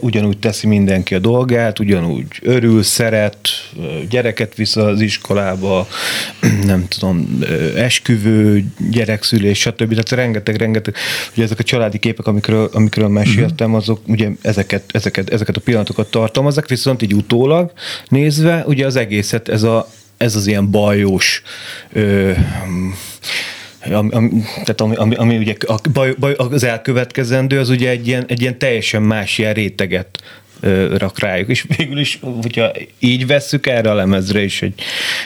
ugyanúgy 0.00 0.38
teszi 0.38 0.66
mindenki 0.66 1.14
a 1.14 1.18
dolgát, 1.18 1.78
ugyanúgy 1.78 2.26
örül, 2.42 2.82
szeret, 2.82 3.38
gyereket 4.08 4.54
visz 4.54 4.76
az 4.76 5.00
iskolába, 5.00 5.88
nem 6.64 6.88
tudom, 6.88 7.38
esküvő, 7.76 8.64
gyerekszülés, 8.90 9.60
stb. 9.60 9.88
Tehát 9.88 10.10
rengeteg, 10.10 10.56
rengeteg, 10.56 10.94
ugye 11.34 11.44
ezek 11.44 11.58
a 11.58 11.62
családi 11.62 11.98
képek, 11.98 12.26
amikről, 12.26 12.70
amikről 12.72 13.08
meséltem, 13.08 13.74
azok 13.74 14.00
ugye 14.06 14.28
ezeket, 14.42 14.82
ezeket, 14.92 15.30
ezeket 15.30 15.56
a 15.56 15.60
pillanatokat 15.60 16.10
tartalmazzák, 16.10 16.68
viszont 16.68 17.02
így 17.02 17.14
utólag 17.14 17.72
nézve, 18.08 18.64
ugye 18.66 18.86
az 18.86 18.96
egészet 18.96 19.48
ez, 19.48 19.62
a, 19.62 19.88
ez 20.16 20.36
az 20.36 20.46
ilyen 20.46 20.70
bajós 20.70 21.42
ö, 21.92 22.32
ami, 23.92 24.10
ami, 24.10 24.30
tehát 24.52 24.80
ami, 24.80 24.94
ami, 24.94 25.14
ami 25.14 25.36
ugye 25.36 25.54
a 25.66 25.74
baj, 25.92 26.14
baj, 26.18 26.32
az 26.32 26.64
elkövetkezendő, 26.64 27.58
az 27.58 27.68
ugye 27.68 27.90
egy 27.90 28.06
ilyen, 28.06 28.24
egy 28.28 28.40
ilyen 28.40 28.58
teljesen 28.58 29.02
más 29.02 29.38
ilyen 29.38 29.52
réteget 29.52 30.22
ö, 30.60 30.96
rak 30.96 31.18
rájuk, 31.18 31.48
és 31.48 31.66
végül 31.76 31.98
is, 31.98 32.18
hogyha 32.42 32.72
így 32.98 33.26
vesszük 33.26 33.66
erre 33.66 33.90
a 33.90 33.94
lemezre 33.94 34.42
is, 34.42 34.62
egy, 34.62 34.74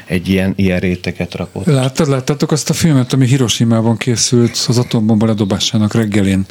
egy 0.07 0.29
ilyen, 0.29 0.53
ilyen 0.57 0.79
réteget 0.79 1.35
rakott. 1.35 1.67
Láttad, 1.67 2.09
láttátok 2.09 2.53
azt 2.53 2.71
a 2.71 2.73
filmet, 2.73 3.13
ami 3.13 3.27
Hiroshima-ban 3.27 3.97
készült 3.97 4.65
az 4.69 4.79
atombomba 4.79 5.27
ledobásának 5.27 5.95
reggelén? 5.95 6.45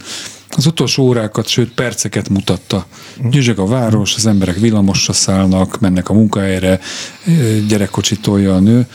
Az 0.49 0.65
utolsó 0.65 1.03
órákat, 1.03 1.47
sőt 1.47 1.73
perceket 1.73 2.29
mutatta. 2.29 2.85
Gyüzsög 3.29 3.59
a 3.59 3.65
város, 3.65 4.15
az 4.15 4.25
emberek 4.25 4.55
villamosra 4.55 5.13
szállnak, 5.13 5.79
mennek 5.79 6.09
a 6.09 6.13
munkahelyre, 6.13 6.79
ö, 7.27 7.57
gyerekkocsit 7.67 8.21
tolja 8.21 8.55
a 8.55 8.59
nő. 8.59 8.87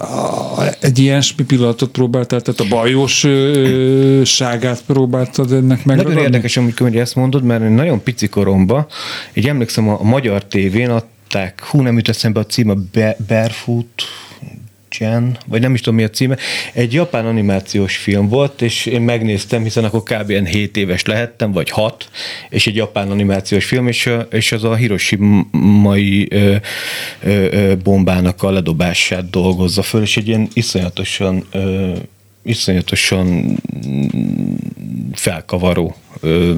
A- 0.00 0.76
Egy 0.80 0.98
ilyesmi 0.98 1.44
pillanatot 1.44 1.90
próbáltál, 1.90 2.40
tehát 2.40 2.60
a 2.60 2.76
bajos 2.76 3.24
ö, 3.24 4.20
ságát 4.24 4.82
próbáltad 4.86 5.52
ennek 5.52 5.62
Nagyon 5.84 5.84
megragadni? 5.84 6.20
érdekes, 6.22 6.56
amikor 6.56 6.96
ezt 6.96 7.14
mondod, 7.14 7.42
mert 7.42 7.62
én 7.62 7.70
nagyon 7.70 8.02
pici 8.02 8.28
koromban, 8.28 8.86
így 9.32 9.48
emlékszem 9.48 9.88
a, 9.88 10.00
a 10.00 10.04
magyar 10.04 10.44
tévén 10.44 10.90
adták, 10.90 11.64
hú, 11.64 11.80
nem 11.80 11.96
jut 11.96 12.08
eszembe 12.08 12.40
a 12.40 12.46
címe, 12.46 12.74
Be- 12.92 13.16
Barefoot 13.28 14.02
Jen, 14.98 15.38
vagy 15.46 15.60
nem 15.60 15.74
is 15.74 15.80
tudom 15.80 15.98
mi 15.98 16.04
a 16.04 16.10
címe, 16.10 16.36
egy 16.72 16.92
japán 16.92 17.26
animációs 17.26 17.96
film 17.96 18.28
volt, 18.28 18.62
és 18.62 18.86
én 18.86 19.00
megnéztem, 19.00 19.62
hiszen 19.62 19.84
akkor 19.84 20.02
kb. 20.02 20.30
ilyen 20.30 20.46
7 20.46 20.76
éves 20.76 21.04
lehettem, 21.04 21.52
vagy 21.52 21.70
6, 21.70 22.10
és 22.48 22.66
egy 22.66 22.74
japán 22.74 23.10
animációs 23.10 23.64
film, 23.64 23.86
és, 23.86 24.10
és 24.30 24.52
az 24.52 24.64
a 24.64 24.74
Hiroshima-mai 24.74 26.28
ö, 26.30 26.56
ö, 27.22 27.46
ö, 27.50 27.76
bombának 27.76 28.42
a 28.42 28.50
ledobását 28.50 29.30
dolgozza 29.30 29.82
föl, 29.82 30.02
és 30.02 30.16
egy 30.16 30.28
ilyen 30.28 30.48
iszonyatosan 30.52 31.46
ö, 31.50 31.92
iszonyatosan 32.42 33.26
mm, 33.86 34.54
felkavaró 35.12 35.96
ö, 36.20 36.54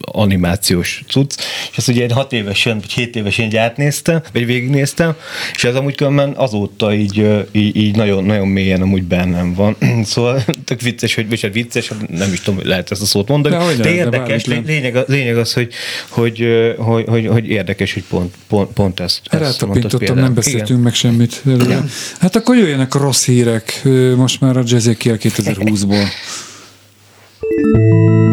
animációs 0.00 1.04
cucc, 1.08 1.38
és 1.70 1.76
ezt 1.76 1.88
ugye 1.88 2.02
én 2.02 2.10
hat 2.10 2.32
évesen, 2.32 2.78
vagy 2.78 2.92
hét 2.92 3.16
évesen 3.16 3.44
így 3.46 3.56
átnéztem, 3.56 4.20
vagy 4.32 4.46
végignéztem, 4.46 5.14
és 5.54 5.64
ez 5.64 5.74
amúgy 5.74 5.94
különben 5.94 6.32
azóta 6.36 6.94
így, 6.94 7.26
így, 7.52 7.76
így 7.76 7.96
nagyon, 7.96 8.24
nagyon 8.24 8.48
mélyen 8.48 8.82
amúgy 8.82 9.02
bennem 9.02 9.54
van. 9.54 9.76
Szóval 10.04 10.44
tök 10.64 10.80
vicces, 10.80 11.14
hogy, 11.14 11.28
vagy 11.28 11.40
hát 11.40 11.52
vicces, 11.52 11.90
nem 12.10 12.32
is 12.32 12.40
tudom, 12.40 12.60
lehet 12.66 12.90
ezt 12.90 13.02
a 13.02 13.06
szót 13.06 13.28
mondani, 13.28 13.56
De 13.56 13.74
de, 13.76 13.82
de 13.82 13.90
érdekes, 13.94 14.44
lény- 14.44 14.66
lényeg, 14.66 14.96
az- 14.96 15.04
lényeg 15.06 15.36
az, 15.36 15.52
hogy, 15.52 15.72
hogy, 16.08 16.46
hogy, 16.78 17.04
hogy, 17.08 17.26
hogy 17.26 17.48
érdekes, 17.48 17.94
hogy 17.94 18.04
pont, 18.08 18.34
pont, 18.48 18.72
pont 18.72 19.00
ezt, 19.00 19.20
ezt 19.22 19.32
mondtad 19.32 19.50
Rátapintottam, 19.52 19.98
például. 19.98 20.20
nem 20.20 20.34
beszéltünk 20.34 20.82
meg 20.82 20.94
semmit. 20.94 21.42
előre. 21.46 21.84
Hát 22.20 22.36
akkor 22.36 22.56
jöjjenek 22.56 22.94
a 22.94 22.98
rossz 22.98 23.24
hírek, 23.24 23.82
most 24.16 24.40
már 24.40 24.56
a 24.56 24.62
Jazzékiel 24.66 25.16
2020-ból. 25.20 26.04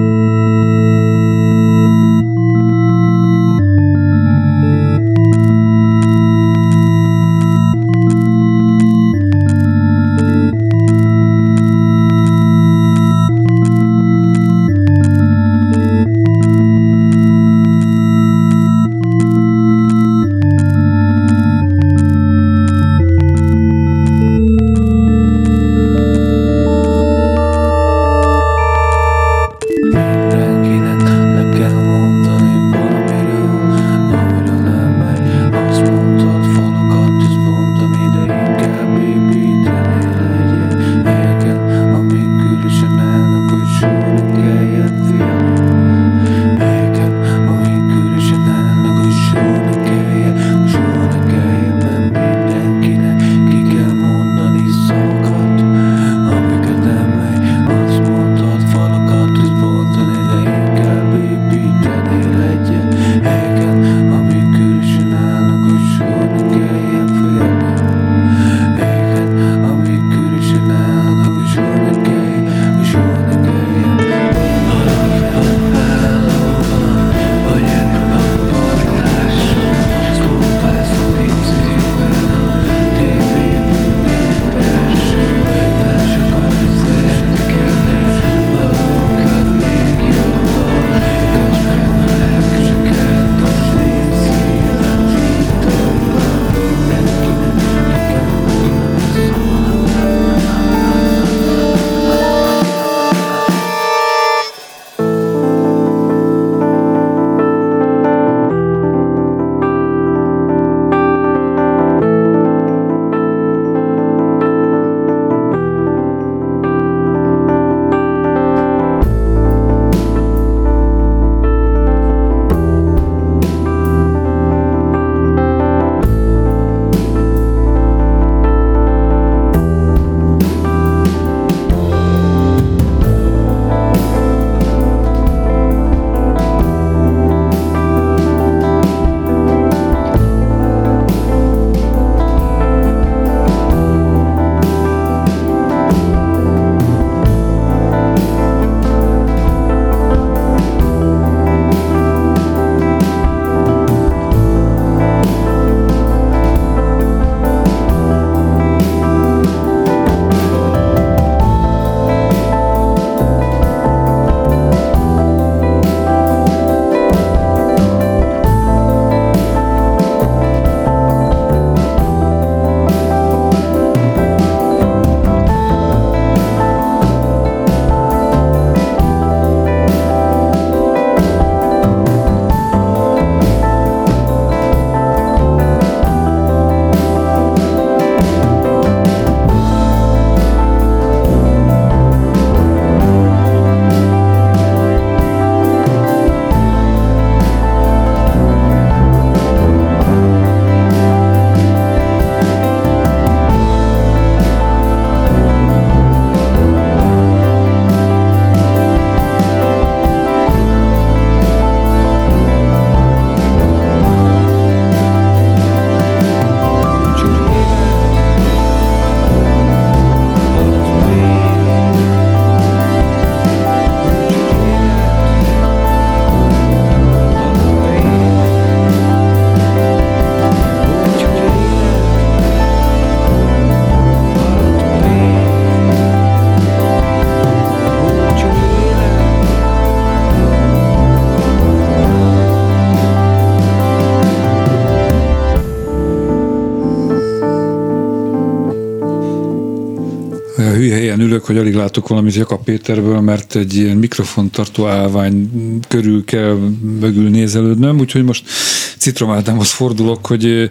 hogy 251.45 251.57
alig 251.57 251.75
látok 251.75 252.07
valamit 252.07 252.35
Jakab 252.35 252.63
Péterből, 252.63 253.19
mert 253.19 253.55
egy 253.55 253.75
ilyen 253.75 253.97
mikrofontartó 253.97 254.87
állvány 254.87 255.49
körül 255.87 256.23
kell 256.23 256.57
mögül 256.99 257.29
nézelődnöm, 257.29 257.99
úgyhogy 257.99 258.23
most 258.23 258.49
Citrom 258.97 259.29
Ádámhoz 259.29 259.71
fordulok, 259.71 260.25
hogy 260.25 260.69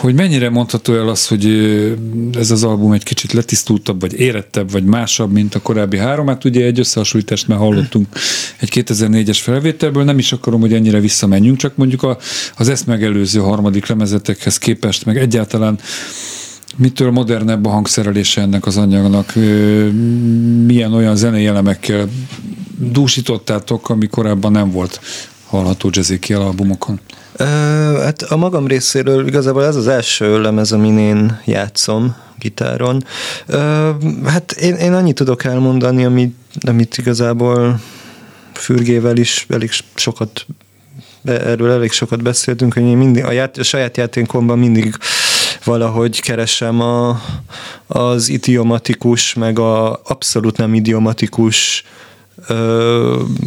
hogy 0.00 0.14
mennyire 0.14 0.50
mondható 0.50 0.94
el 0.94 1.08
az, 1.08 1.26
hogy 1.26 1.46
ez 2.38 2.50
az 2.50 2.64
album 2.64 2.92
egy 2.92 3.02
kicsit 3.02 3.32
letisztultabb, 3.32 4.00
vagy 4.00 4.20
érettebb, 4.20 4.70
vagy 4.70 4.84
másabb, 4.84 5.32
mint 5.32 5.54
a 5.54 5.60
korábbi 5.60 5.98
három. 5.98 6.26
Hát 6.26 6.44
ugye 6.44 6.64
egy 6.64 6.78
összehasonlítást 6.78 7.48
már 7.48 7.58
hallottunk 7.58 8.06
egy 8.58 8.70
2004-es 8.74 9.38
felvételből, 9.40 10.04
nem 10.04 10.18
is 10.18 10.32
akarom, 10.32 10.60
hogy 10.60 10.72
ennyire 10.72 11.00
visszamenjünk, 11.00 11.56
csak 11.56 11.76
mondjuk 11.76 12.16
az 12.56 12.68
ezt 12.68 12.86
megelőző 12.86 13.40
harmadik 13.40 13.86
lemezetekhez 13.86 14.58
képest, 14.58 15.04
meg 15.04 15.16
egyáltalán 15.16 15.78
mitől 16.76 17.10
modernebb 17.10 17.66
a 17.66 17.68
hangszerelése 17.68 18.40
ennek 18.40 18.66
az 18.66 18.76
anyagnak, 18.76 19.32
milyen 20.66 20.92
olyan 20.92 21.16
zenei 21.16 21.46
elemekkel 21.46 22.08
dúsítottátok, 22.76 23.88
ami 23.90 24.06
korábban 24.06 24.52
nem 24.52 24.70
volt 24.70 25.00
hallható 25.46 25.88
jazzéki 25.92 26.34
albumokon? 26.34 27.00
Hát 28.02 28.22
a 28.22 28.36
magam 28.36 28.66
részéről 28.66 29.26
igazából 29.26 29.64
ez 29.64 29.76
az 29.76 29.88
első 29.88 30.40
lemez, 30.40 30.72
amin 30.72 30.98
én 30.98 31.40
játszom 31.44 32.16
gitáron. 32.38 33.04
Hát 34.24 34.52
én, 34.52 34.74
én 34.74 34.92
annyit 34.92 35.14
tudok 35.14 35.44
elmondani, 35.44 36.04
amit, 36.04 36.36
amit 36.60 36.98
igazából 36.98 37.80
Fürgével 38.52 39.16
is 39.16 39.46
elég 39.48 39.70
sokat 39.94 40.46
erről 41.24 41.70
elég 41.70 41.90
sokat 41.90 42.22
beszéltünk, 42.22 42.74
hogy 42.74 42.82
én 42.82 42.96
mindig, 42.96 43.24
a, 43.24 43.32
ját, 43.32 43.58
a 43.58 43.62
saját 43.62 43.96
játékomban 43.96 44.58
mindig 44.58 44.94
valahogy 45.64 46.20
keresem 46.20 46.80
a, 46.80 47.22
az 47.86 48.28
idiomatikus, 48.28 49.34
meg 49.34 49.58
a 49.58 50.00
abszolút 50.04 50.56
nem 50.56 50.74
idiomatikus 50.74 51.84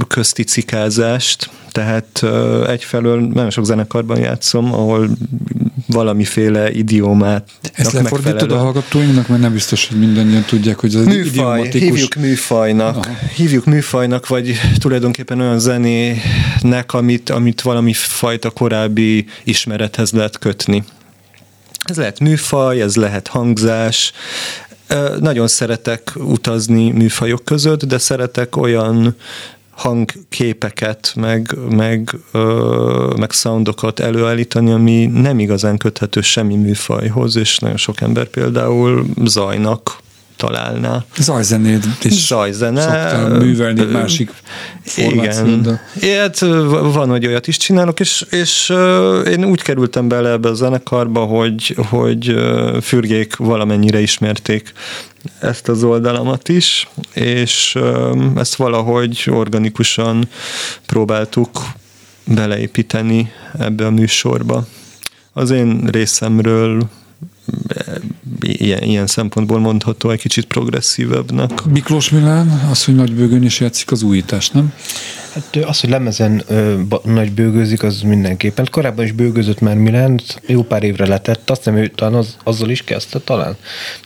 közti 0.07 0.43
cikázást, 0.43 1.49
tehát 1.71 2.23
egyfelől 2.67 3.21
nagyon 3.21 3.49
sok 3.49 3.65
zenekarban 3.65 4.19
játszom, 4.19 4.73
ahol 4.73 5.09
valamiféle 5.87 6.71
idiómát 6.71 7.49
Ezt 7.73 7.91
lefordítod 7.91 8.51
a 8.51 8.57
hallgatóinknak, 8.57 9.27
mert 9.27 9.41
nem 9.41 9.53
biztos, 9.53 9.87
hogy 9.87 9.99
mindannyian 9.99 10.43
tudják, 10.43 10.79
hogy 10.79 10.95
az 10.95 11.05
Műfaj, 11.05 11.27
idiomatikus... 11.27 11.79
hívjuk 11.79 12.15
műfajnak, 12.15 12.95
Aha. 12.95 13.15
hívjuk 13.35 13.65
műfajnak, 13.65 14.27
vagy 14.27 14.59
tulajdonképpen 14.79 15.39
olyan 15.39 15.59
zenének, 15.59 16.93
amit, 16.93 17.29
amit 17.29 17.61
valami 17.61 17.93
fajta 17.93 18.49
korábbi 18.49 19.25
ismerethez 19.43 20.11
lehet 20.11 20.37
kötni. 20.37 20.83
Ez 21.83 21.97
lehet 21.97 22.19
műfaj, 22.19 22.81
ez 22.81 22.95
lehet 22.95 23.27
hangzás, 23.27 24.13
nagyon 25.19 25.47
szeretek 25.47 26.11
utazni 26.15 26.91
műfajok 26.91 27.45
között, 27.45 27.85
de 27.85 27.97
szeretek 27.97 28.55
olyan 28.55 29.15
hangképeket, 29.71 31.13
meg, 31.15 31.55
meg, 31.69 32.15
meg 33.17 33.31
soundokat 33.31 33.99
előállítani, 33.99 34.71
ami 34.71 35.05
nem 35.05 35.39
igazán 35.39 35.77
köthető 35.77 36.21
semmi 36.21 36.55
műfajhoz, 36.55 37.35
és 37.35 37.57
nagyon 37.57 37.77
sok 37.77 38.01
ember 38.01 38.27
például 38.27 39.05
zajnak 39.23 40.02
találná. 40.43 41.03
Zajzenét 41.17 41.85
is 42.01 42.25
Zajzene. 42.25 43.27
művelni 43.27 43.81
egy 43.81 43.91
másik 43.91 44.31
Igen. 44.95 45.79
Ilyet, 45.99 46.39
van, 46.93 47.09
hogy 47.09 47.27
olyat 47.27 47.47
is 47.47 47.57
csinálok, 47.57 47.99
és, 47.99 48.25
és 48.29 48.69
én 49.27 49.45
úgy 49.45 49.61
kerültem 49.61 50.07
bele 50.07 50.29
ebbe 50.29 50.49
a 50.49 50.53
zenekarba, 50.53 51.19
hogy, 51.19 51.75
hogy 51.89 52.35
fürgék 52.81 53.35
valamennyire 53.35 53.99
ismerték 53.99 54.71
ezt 55.39 55.67
az 55.67 55.83
oldalamat 55.83 56.49
is, 56.49 56.87
és 57.13 57.77
ezt 58.35 58.55
valahogy 58.55 59.27
organikusan 59.29 60.27
próbáltuk 60.85 61.61
beleépíteni 62.25 63.31
ebbe 63.59 63.85
a 63.85 63.91
műsorba. 63.91 64.67
Az 65.33 65.49
én 65.49 65.87
részemről 65.91 66.89
ilyen, 68.43 68.83
ilyen 68.83 69.07
szempontból 69.07 69.59
mondható 69.59 70.09
egy 70.09 70.19
kicsit 70.19 70.45
progresszívebbnek. 70.45 71.63
Miklós 71.65 72.09
Milán, 72.09 72.47
az, 72.71 72.85
hogy 72.85 72.95
nagy 72.95 73.13
bőgön 73.13 73.43
is 73.43 73.59
játszik 73.59 73.91
az 73.91 74.03
újítás, 74.03 74.49
nem? 74.49 74.73
Hát 75.33 75.55
az, 75.55 75.79
hogy 75.79 75.89
lemezen 75.89 76.43
ö, 76.47 76.81
nagy 77.03 77.31
bőgőzik, 77.31 77.83
az 77.83 78.01
mindenképpen. 78.01 78.67
Korábban 78.71 79.05
is 79.05 79.11
bőgözött 79.11 79.59
már 79.59 79.75
Milán, 79.75 80.21
jó 80.47 80.63
pár 80.63 80.83
évre 80.83 81.07
letett, 81.07 81.49
azt 81.49 81.63
hiszem, 81.63 81.77
ő 81.77 81.87
talán 81.87 82.13
az, 82.13 82.37
azzal 82.43 82.69
is 82.69 82.83
kezdte 82.83 83.19
talán. 83.19 83.55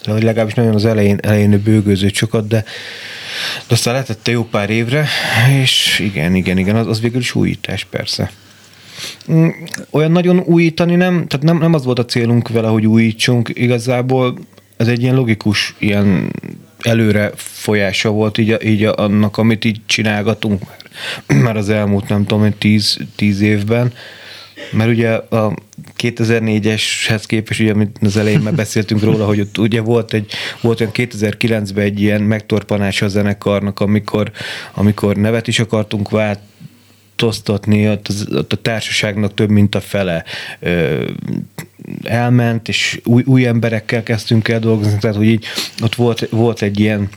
De 0.06 0.12
hogy 0.12 0.24
legalábbis 0.24 0.54
nagyon 0.54 0.74
az 0.74 0.86
elején, 0.86 1.18
elején 1.22 1.52
ő 1.54 1.60
bőgőzött 1.60 2.14
sokat, 2.14 2.48
de, 2.48 2.64
de 3.68 3.74
aztán 3.74 3.94
letette 3.94 4.32
jó 4.32 4.44
pár 4.44 4.70
évre, 4.70 5.08
és 5.62 6.00
igen, 6.00 6.36
igen, 6.36 6.58
igen, 6.58 6.76
az, 6.76 6.88
az 6.88 7.02
végül 7.02 7.20
is 7.20 7.36
újítás 7.36 7.88
persze. 7.90 8.32
Mm, 9.32 9.48
olyan 9.90 10.12
nagyon 10.12 10.40
újítani 10.40 10.96
nem, 10.96 11.28
tehát 11.28 11.46
nem, 11.46 11.58
nem 11.58 11.74
az 11.74 11.86
volt 11.86 12.00
a 12.00 12.06
célunk 12.06 12.50
vele, 12.50 12.68
hogy 12.68 12.86
újítsunk, 12.86 13.50
igazából 13.54 14.38
ez 14.78 14.88
egy 14.88 15.02
ilyen 15.02 15.16
logikus, 15.16 15.76
ilyen 15.78 16.32
előre 16.80 17.32
folyása 17.36 18.10
volt 18.10 18.38
így, 18.38 18.58
így 18.64 18.84
annak, 18.84 19.38
amit 19.38 19.66
így 19.66 19.82
csinálgatunk 19.86 20.62
már, 20.68 21.42
már 21.44 21.58
az 21.58 21.70
elmúlt, 21.70 22.10
nem 22.10 22.26
tudom, 22.26 22.54
tíz, 22.58 22.98
tíz 23.16 23.42
évben. 23.42 23.94
Mert 24.72 24.90
ugye 24.90 25.10
a 25.12 25.54
2004-eshez 25.98 27.24
képest, 27.26 27.60
ugye, 27.60 27.72
amit 27.72 27.98
az 28.02 28.18
elején 28.18 28.40
már 28.40 28.56
beszéltünk 28.56 29.02
róla, 29.02 29.26
hogy 29.26 29.40
ott 29.40 29.58
ugye 29.58 29.82
volt 29.82 30.14
egy, 30.14 30.32
volt 30.62 30.80
olyan 30.80 30.92
2009-ben 30.96 31.84
egy 31.84 32.02
ilyen 32.02 32.22
megtorpanása 32.22 33.06
a 33.06 33.10
zenekarnak, 33.10 33.80
amikor, 33.80 34.32
amikor 34.74 35.16
nevet 35.16 35.48
is 35.48 35.60
akartunk 35.60 36.10
vált, 36.10 36.40
változtatni, 37.18 37.90
ott, 37.90 38.08
az, 38.08 38.28
ott 38.32 38.54
a 38.54 38.56
társaságnak 38.56 39.34
több 39.34 39.50
mint 39.50 39.76
a 39.76 39.82
fele 39.82 40.24
ö, 40.60 41.06
elment, 42.04 42.68
és 42.68 43.02
új, 43.04 43.24
új 43.26 43.46
emberekkel 43.46 44.04
kezdtünk 44.04 44.48
el 44.48 44.60
dolgozni, 44.60 44.98
tehát 44.98 45.16
hogy 45.16 45.26
így 45.26 45.46
ott 45.82 45.96
volt, 45.96 46.30
volt 46.30 46.62
egy 46.62 46.80
ilyen 46.80 47.10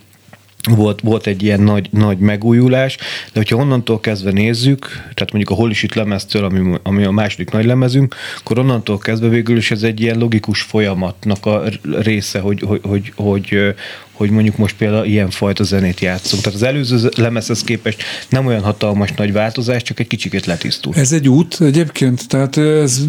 volt, 0.68 1.00
volt 1.00 1.26
egy 1.26 1.42
ilyen 1.42 1.60
nagy, 1.60 1.88
nagy 1.90 2.18
megújulás, 2.18 2.96
de 2.96 3.32
hogyha 3.34 3.56
onnantól 3.56 4.00
kezdve 4.00 4.30
nézzük, 4.30 4.86
tehát 4.88 5.32
mondjuk 5.32 5.50
a 5.50 5.54
Hol 5.54 5.70
is 5.70 5.82
itt 5.82 5.94
lemeztől, 5.94 6.44
ami, 6.44 6.78
ami 6.82 7.04
a 7.04 7.10
második 7.10 7.50
nagy 7.50 7.64
lemezünk, 7.64 8.14
akkor 8.38 8.58
onnantól 8.58 8.98
kezdve 8.98 9.28
végül 9.28 9.56
is 9.56 9.70
ez 9.70 9.82
egy 9.82 10.00
ilyen 10.00 10.18
logikus 10.18 10.60
folyamatnak 10.60 11.46
a 11.46 11.62
része, 12.00 12.38
hogy, 12.38 12.60
hogy, 12.60 12.80
hogy, 12.82 13.12
hogy, 13.16 13.74
hogy 14.12 14.30
mondjuk 14.30 14.56
most 14.56 14.76
például 14.76 15.04
ilyen 15.04 15.30
fajta 15.30 15.64
zenét 15.64 16.00
játszunk. 16.00 16.42
Tehát 16.42 16.58
az 16.58 16.66
előző 16.66 17.10
lemezhez 17.16 17.62
képest 17.62 18.02
nem 18.28 18.46
olyan 18.46 18.62
hatalmas 18.62 19.12
nagy 19.12 19.32
változás, 19.32 19.82
csak 19.82 20.00
egy 20.00 20.06
kicsikét 20.06 20.46
letisztult. 20.46 20.96
Ez 20.96 21.12
egy 21.12 21.28
út 21.28 21.60
egyébként, 21.60 22.28
tehát 22.28 22.56
ez 22.56 23.00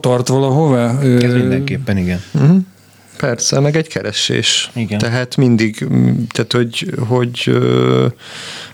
tart 0.00 0.28
valahová? 0.28 1.00
Ez 1.00 1.32
mindenképpen, 1.32 1.96
igen. 1.96 2.20
Uh-huh. 2.34 2.58
Persze, 3.16 3.60
meg 3.60 3.76
egy 3.76 3.88
keresés. 3.88 4.70
Igen. 4.74 4.98
Tehát 4.98 5.36
mindig, 5.36 5.86
tehát 6.32 6.52
hogy, 6.52 6.94
hogy 7.08 7.58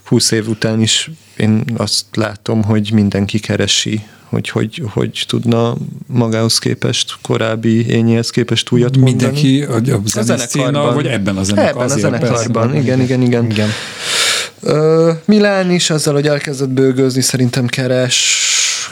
20 0.05 0.31
év 0.31 0.49
után 0.49 0.81
is 0.81 1.11
én 1.37 1.65
azt 1.77 2.05
látom, 2.13 2.63
hogy 2.63 2.91
mindenki 2.93 3.39
keresi, 3.39 4.01
hogy 4.29 4.49
hogy, 4.49 4.83
hogy 4.93 5.25
tudna 5.29 5.77
magához 6.07 6.59
képest, 6.59 7.15
korábbi 7.23 7.91
ényéhez 7.91 8.31
képest 8.31 8.71
újat 8.71 8.97
mondani. 8.97 9.13
Mindenki 9.13 9.63
a, 9.63 9.95
a, 9.95 10.01
a 10.19 10.23
zenekarban, 10.23 10.95
vagy 10.95 11.07
ebben 11.07 11.37
a 11.37 11.43
zenekarban. 11.43 11.83
Ebben 11.83 11.97
a 11.97 12.01
zenekarban, 12.01 12.77
igen, 12.77 13.01
igen, 13.01 13.23
igen. 13.23 13.51
igen. 13.51 13.69
Uh, 14.61 15.11
Milán 15.25 15.71
is 15.71 15.91
azzal, 15.91 16.15
hogy 16.15 16.27
elkezdett 16.27 16.69
bőgőzni, 16.69 17.21
szerintem 17.21 17.67
keres, 17.67 18.41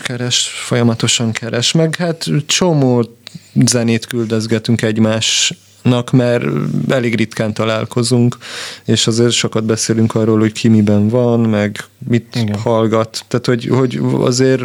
keres, 0.03 0.51
folyamatosan 0.67 1.33
keres, 1.33 1.73
meg 1.73 1.97
hát 1.97 2.27
csomó 2.47 3.20
zenét 3.67 4.07
küldözgetünk 4.07 4.83
egymásnak, 4.83 6.11
mert 6.11 6.45
elég 6.89 7.15
ritkán 7.15 7.55
találkozunk, 7.55 8.37
és 8.85 9.07
azért 9.07 9.33
sokat 9.33 9.65
beszélünk 9.65 10.15
arról, 10.15 10.39
hogy 10.39 10.53
ki 10.53 10.69
miben 10.69 11.09
van, 11.09 11.41
meg 11.41 11.85
mit 12.09 12.37
Igen. 12.37 12.59
hallgat. 12.59 13.25
Tehát, 13.29 13.47
hogy, 13.47 13.67
hogy 13.67 14.01
azért 14.21 14.63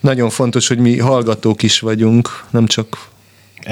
nagyon 0.00 0.30
fontos, 0.30 0.68
hogy 0.68 0.78
mi 0.78 0.98
hallgatók 0.98 1.62
is 1.62 1.80
vagyunk, 1.80 2.44
nem 2.50 2.66
csak 2.66 3.08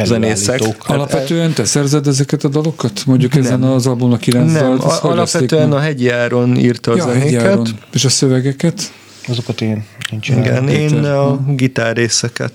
zenészek. 0.02 0.60
Alapvetően 0.78 1.52
te 1.52 1.64
szerzed 1.64 2.06
ezeket 2.06 2.44
a 2.44 2.48
dalokat? 2.48 3.02
Mondjuk 3.06 3.32
nem. 3.34 3.42
ezen 3.42 3.62
az 3.62 3.86
albumnak 3.86 4.20
kilenc 4.20 4.52
Nem, 4.52 4.76
dalt, 4.76 5.02
alapvetően 5.02 5.72
a 5.72 5.78
Hegyi 5.78 6.08
Áron 6.08 6.56
írta 6.56 6.92
a 6.92 6.96
ja, 6.96 7.04
zenéket. 7.04 7.74
És 7.92 8.04
a 8.04 8.08
szövegeket? 8.08 8.92
Azokat 9.28 9.60
én, 9.60 9.84
én 10.10 10.18
Igen, 10.38 10.68
én 10.68 11.04
a 11.04 11.44
gitárrészeket 11.46 12.54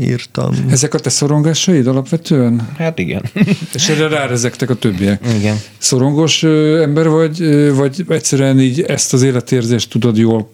írtam. 0.00 0.54
Ezek 0.70 0.94
a 0.94 0.98
te 0.98 1.10
szorongásaid 1.10 1.86
alapvetően? 1.86 2.68
Hát 2.78 2.98
igen. 2.98 3.22
És 3.74 3.88
erre 3.88 4.08
rárezektek 4.08 4.70
a 4.70 4.74
többiek? 4.74 5.26
Igen. 5.38 5.56
Szorongos 5.78 6.42
ember 6.42 7.08
vagy, 7.08 7.38
vagy 7.74 8.04
egyszerűen 8.08 8.60
így 8.60 8.80
ezt 8.80 9.12
az 9.12 9.22
életérzést 9.22 9.90
tudod 9.90 10.16
jól 10.16 10.50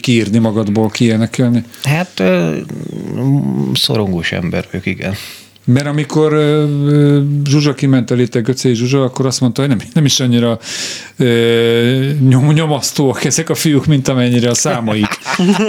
kiírni 0.00 0.38
magadból, 0.38 0.88
kiénekelni? 0.88 1.64
Hát 1.82 2.22
szorongós 3.74 4.32
ember 4.32 4.66
vagyok, 4.70 4.86
igen. 4.86 5.14
Mert 5.64 5.86
amikor 5.86 6.32
ö, 6.32 7.20
Zsuzsa 7.48 7.74
kiment 7.74 8.10
eléte, 8.10 8.40
Göcé 8.40 8.72
Zsuzsa, 8.72 9.02
akkor 9.02 9.26
azt 9.26 9.40
mondta, 9.40 9.60
hogy 9.60 9.70
nem, 9.70 9.80
nem 9.92 10.04
is 10.04 10.20
annyira 10.20 10.58
ö, 11.16 12.08
nyom, 12.28 12.52
nyomasztóak 12.52 13.24
ezek 13.24 13.50
a 13.50 13.54
fiúk, 13.54 13.86
mint 13.86 14.08
amennyire 14.08 14.50
a 14.50 14.54
számaik. 14.54 15.18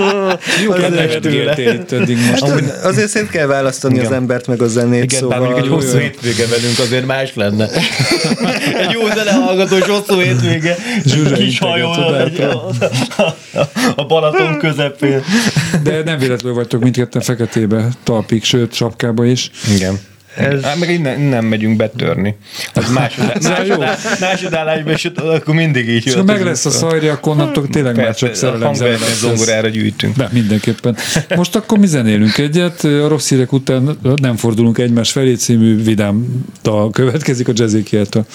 Jó 0.65 0.71
kedvegettél 0.71 1.73
itt 1.73 1.91
eddig 1.91 2.17
most. 2.29 2.43
Hát 2.45 2.59
az, 2.59 2.73
azért 2.83 3.09
szét 3.09 3.29
kell 3.29 3.45
választani 3.47 3.93
Igen. 3.93 4.05
az 4.05 4.11
embert 4.11 4.47
meg 4.47 4.61
a 4.61 4.67
zenét, 4.67 5.03
Igen, 5.03 5.19
szóval... 5.19 5.39
mondjuk 5.39 5.59
egy 5.59 5.67
hosszú 5.67 5.95
jó. 5.97 6.01
hétvége 6.01 6.47
velünk 6.47 6.79
azért 6.79 7.05
más 7.05 7.35
lenne. 7.35 7.69
egy 8.83 8.91
jó 8.91 9.07
zenehallgatós 9.15 9.87
hosszú 9.87 10.19
hétvége. 10.19 10.75
Zsuzsa 11.05 11.35
Kis 11.35 11.59
egy- 11.59 12.47
a 13.95 14.05
Balaton 14.05 14.57
közepén. 14.57 15.21
De 15.83 16.03
nem 16.03 16.17
véletlenül 16.17 16.57
vagytok 16.57 16.81
mindketten 16.81 17.21
feketébe, 17.21 17.89
talpig, 18.03 18.43
sőt, 18.43 18.73
sapkába 18.73 19.25
is. 19.25 19.51
Igen. 19.75 19.84
Ez... 20.37 20.63
Hát 20.63 20.79
meg 20.79 20.89
innen, 20.89 21.19
innen 21.19 21.43
megyünk 21.43 21.77
betörni. 21.77 22.35
Az 22.73 22.91
másod, 22.91 23.25
másod, 23.43 23.85
másodállásban, 24.19 24.93
és 24.93 25.11
akkor 25.15 25.55
mindig 25.55 25.89
így 25.89 26.05
jött. 26.05 26.25
meg 26.25 26.43
lesz 26.43 26.65
a 26.65 26.69
szajri, 26.69 27.07
akkor 27.07 27.31
onnantól 27.31 27.67
tényleg 27.67 27.95
már 27.95 28.15
csak 28.15 28.35
szerelem 28.35 28.73
zongorára 29.19 29.67
gyűjtünk. 29.67 30.15
De 30.15 30.29
mindenképpen. 30.31 30.97
Most 31.35 31.55
akkor 31.55 31.77
mi 31.77 31.87
zenélünk 31.87 32.37
egyet, 32.37 32.83
a 32.83 33.07
rossz 33.07 33.29
hírek 33.29 33.53
után 33.53 33.97
nem 34.15 34.35
fordulunk 34.35 34.77
egymás 34.77 35.11
felé 35.11 35.33
című 35.33 35.83
vidám 35.83 36.45
dal 36.63 36.89
következik 36.91 37.47
a 37.47 37.51
jazzékieltől. 37.55 38.25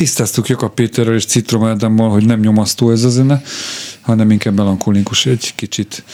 Tisztáztuk 0.00 0.48
Jakab 0.48 0.74
Péterrel 0.74 1.14
és 1.14 1.24
Citrom 1.24 1.64
Ádámmal, 1.64 2.10
hogy 2.10 2.24
nem 2.24 2.40
nyomasztó 2.40 2.90
ez 2.90 3.04
a 3.04 3.08
zene, 3.08 3.42
hanem 4.00 4.30
inkább 4.30 4.54
melankolikus 4.54 5.26
egy 5.26 5.52
kicsit. 5.54 6.04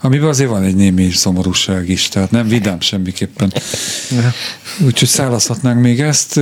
Amiben 0.00 0.28
azért 0.28 0.50
van 0.50 0.62
egy 0.62 0.74
némi 0.74 1.10
szomorúság 1.10 1.88
is, 1.88 2.08
tehát 2.08 2.30
nem 2.30 2.48
vidám 2.48 2.80
semmiképpen. 2.80 3.52
Úgyhogy 4.86 5.08
szállazhatnánk 5.08 5.80
még 5.80 6.00
ezt. 6.00 6.34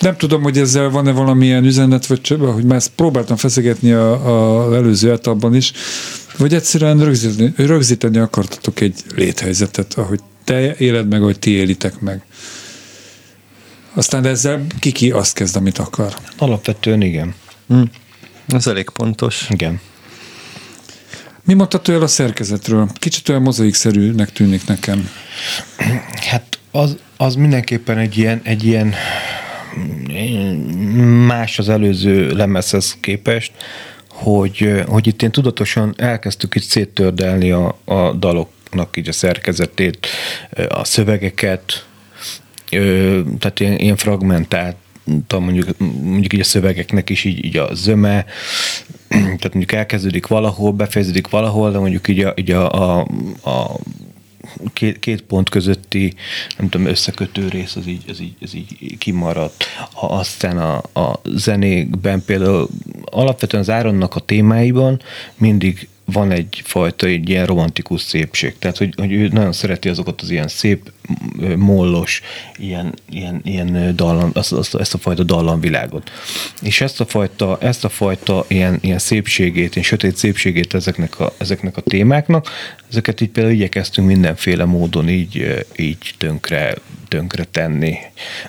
Nem 0.00 0.16
tudom, 0.16 0.42
hogy 0.42 0.58
ezzel 0.58 0.90
van-e 0.90 1.12
valamilyen 1.12 1.64
üzenet, 1.64 2.06
vagy 2.06 2.20
csak, 2.20 2.40
hogy 2.40 2.64
már 2.64 2.76
ezt 2.76 2.92
próbáltam 2.96 3.36
feszegetni 3.36 3.92
a, 3.92 4.74
előző 4.74 5.10
etapban 5.12 5.54
is, 5.54 5.72
vagy 6.36 6.54
egyszerűen 6.54 7.04
rögzíteni, 7.04 7.52
rögzíteni 7.56 8.18
akartatok 8.18 8.80
egy 8.80 8.94
léthelyzetet, 9.14 9.94
ahogy 9.94 10.20
te 10.44 10.76
éled 10.76 11.08
meg, 11.08 11.22
ahogy 11.22 11.38
ti 11.38 11.50
élitek 11.50 12.00
meg. 12.00 12.22
Aztán 13.94 14.24
ezzel 14.24 14.66
kiki 14.78 15.10
azt 15.10 15.34
kezd, 15.34 15.56
amit 15.56 15.78
akar. 15.78 16.14
Alapvetően 16.38 17.02
igen. 17.02 17.34
Ez 18.48 18.66
elég 18.66 18.90
pontos. 18.90 19.46
Igen. 19.50 19.80
Mi 21.44 21.54
mondtad 21.54 21.88
el 21.88 22.02
a 22.02 22.06
szerkezetről? 22.06 22.88
Kicsit 22.94 23.28
olyan 23.28 23.42
mozaikszerűnek 23.42 24.32
tűnik 24.32 24.66
nekem. 24.66 25.10
Hát 26.30 26.58
az, 26.70 26.96
az 27.16 27.34
mindenképpen 27.34 27.98
egy 27.98 28.18
ilyen, 28.18 28.40
egy 28.44 28.64
ilyen 28.64 28.94
más 31.26 31.58
az 31.58 31.68
előző 31.68 32.30
lemezhez 32.30 32.96
képest, 33.00 33.52
hogy, 34.08 34.82
hogy 34.86 35.06
itt 35.06 35.22
én 35.22 35.30
tudatosan 35.30 35.94
elkezdtük 35.96 36.54
itt 36.54 36.62
széttördelni 36.62 37.50
a, 37.50 37.78
a 37.84 38.12
daloknak 38.12 38.96
így 38.96 39.08
a 39.08 39.12
szerkezetét, 39.12 40.06
a 40.68 40.84
szövegeket, 40.84 41.86
tehát 43.38 43.60
ilyen, 43.60 43.78
ilyen 43.78 43.96
fragmentált 43.96 44.76
mondjuk, 45.38 45.78
mondjuk 46.02 46.32
így 46.32 46.40
a 46.40 46.44
szövegeknek 46.44 47.10
is 47.10 47.24
így, 47.24 47.44
így 47.44 47.56
a 47.56 47.74
zöme, 47.74 48.24
tehát 49.08 49.54
mondjuk 49.54 49.72
elkezdődik 49.72 50.26
valahol, 50.26 50.72
befejeződik 50.72 51.28
valahol, 51.28 51.70
de 51.70 51.78
mondjuk 51.78 52.08
így 52.08 52.20
a, 52.20 52.32
így 52.36 52.50
a, 52.50 52.72
a, 52.72 53.06
a 53.44 53.78
két, 54.72 54.98
két 54.98 55.22
pont 55.22 55.48
közötti, 55.48 56.14
nem 56.58 56.68
tudom, 56.68 56.86
összekötő 56.86 57.48
rész, 57.48 57.76
az 57.76 57.86
így, 57.86 58.04
az 58.08 58.20
így, 58.20 58.36
az 58.40 58.54
így 58.54 58.98
kimaradt. 58.98 59.64
Ha 59.92 60.06
aztán 60.06 60.58
a, 60.58 61.00
a 61.00 61.20
zenékben 61.24 62.22
például 62.24 62.68
alapvetően 63.04 63.62
az 63.62 63.70
Áronnak 63.70 64.14
a 64.14 64.20
témáiban 64.20 65.00
mindig 65.36 65.88
van 66.04 66.30
egyfajta 66.30 67.06
egy 67.06 67.28
ilyen 67.28 67.46
romantikus 67.46 68.00
szépség. 68.00 68.58
Tehát, 68.58 68.78
hogy, 68.78 68.94
hogy 68.96 69.12
ő 69.12 69.28
nagyon 69.28 69.52
szereti 69.52 69.88
azokat 69.88 70.20
az 70.20 70.30
ilyen 70.30 70.48
szép, 70.48 70.92
mollos, 71.56 72.20
ilyen, 72.56 72.94
ilyen, 73.10 73.40
ilyen 73.44 73.96
dallam, 73.96 74.30
azt, 74.34 74.52
azt, 74.52 74.74
ezt 74.74 74.94
a 74.94 74.98
fajta 74.98 75.22
dallamvilágot. 75.22 76.10
És 76.62 76.80
ezt 76.80 77.00
a 77.00 77.04
fajta, 77.04 77.58
ezt 77.60 77.84
a 77.84 77.88
fajta 77.88 78.44
ilyen, 78.48 78.78
ilyen 78.80 78.98
szépségét, 78.98 79.72
ilyen 79.72 79.84
sötét 79.84 80.16
szépségét 80.16 80.74
ezeknek 80.74 81.20
a, 81.20 81.32
ezeknek 81.38 81.76
a 81.76 81.80
témáknak, 81.80 82.48
ezeket 82.90 83.20
így 83.20 83.30
például 83.30 83.54
igyekeztünk 83.54 84.06
mindenféle 84.08 84.64
módon 84.64 85.08
így, 85.08 85.64
így 85.76 86.14
tönkre, 86.18 86.74
tönkre 87.08 87.44
tenni. 87.44 87.96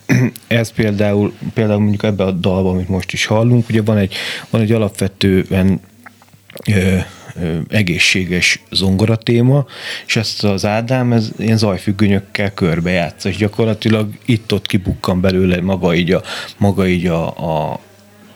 Ez 0.47 0.71
például, 0.71 1.33
például 1.53 1.79
mondjuk 1.79 2.03
ebben 2.03 2.27
a 2.27 2.31
dalban, 2.31 2.73
amit 2.73 2.89
most 2.89 3.13
is 3.13 3.25
hallunk, 3.25 3.69
ugye 3.69 3.81
van 3.81 3.97
egy, 3.97 4.13
van 4.49 4.61
egy 4.61 4.71
alapvetően 4.71 5.79
egészséges 7.69 8.63
zongora 8.71 9.15
téma, 9.15 9.65
és 10.05 10.15
ezt 10.15 10.43
az 10.43 10.65
Ádám 10.65 11.13
ez 11.13 11.29
ilyen 11.37 11.57
zajfüggönyökkel 11.57 12.53
körbejátsza, 12.53 13.29
és 13.29 13.35
gyakorlatilag 13.35 14.09
itt-ott 14.25 14.65
kibukkan 14.65 15.21
belőle 15.21 15.61
maga 15.61 15.95
így 15.95 16.11
a, 16.11 16.21
maga 16.57 16.87
így 16.87 17.07
a, 17.07 17.27
a, 17.27 17.79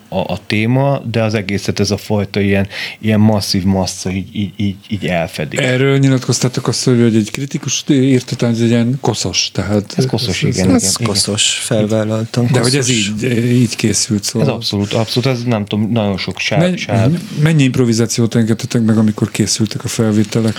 a, 0.10 0.17
a 0.17 0.39
téma, 0.48 1.02
de 1.12 1.24
az 1.24 1.34
egészet 1.34 1.80
ez 1.80 1.91
a 1.91 1.98
fajta 1.98 2.39
ilyen, 2.39 2.67
ilyen 3.00 3.19
masszív 3.19 3.63
massza 3.63 4.12
így, 4.12 4.36
így, 4.36 4.54
így, 4.56 4.76
így 4.88 5.06
elfedi. 5.06 5.58
Erről 5.58 5.98
nyilatkoztatok 5.98 6.67
azt, 6.67 6.84
hogy 6.84 7.15
egy 7.15 7.32
kritikus 7.32 7.84
írta, 7.89 8.45
hogy 8.45 8.56
ez 8.56 8.62
egy 8.62 8.69
ilyen 8.69 8.98
koszos. 9.02 9.50
Tehát 9.54 9.93
ez 9.98 10.06
koszos, 10.06 10.43
ez, 10.43 10.58
igen. 10.58 10.76
Ez, 10.76 10.84
ez 10.84 10.95
igen, 11.00 11.12
koszos, 11.12 11.43
felvállaltam. 11.63 12.48
De 12.52 12.60
hogy 12.60 12.76
ez 12.76 12.89
így, 12.89 13.24
így 13.52 13.76
készült. 13.76 14.24
Szóval. 14.24 14.48
Ez 14.48 14.54
abszolút, 14.54 14.93
abszolút, 14.93 15.30
ez 15.30 15.43
nem 15.43 15.65
tudom, 15.65 15.91
nagyon 15.91 16.17
sok 16.17 16.39
sár. 16.39 16.76
Men. 16.88 17.19
Mennyi 17.41 17.63
improvizációt 17.63 18.36
engedtetek 18.36 18.82
meg, 18.82 18.98
amikor 18.98 19.32
készültek 19.32 19.84
a 19.84 19.88
felvételek? 19.88 20.56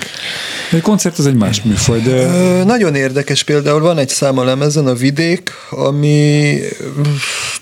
Egy 0.72 0.80
koncert 0.80 1.18
az 1.18 1.26
egy 1.26 1.34
más 1.34 1.62
műfaj, 1.62 2.00
de... 2.00 2.10
Ö, 2.10 2.64
nagyon 2.64 2.94
érdekes 2.94 3.42
például, 3.42 3.80
van 3.80 3.98
egy 3.98 4.08
szám 4.08 4.38
a 4.38 4.44
lemezen, 4.44 4.86
a 4.86 4.94
vidék, 4.94 5.50
ami 5.70 6.54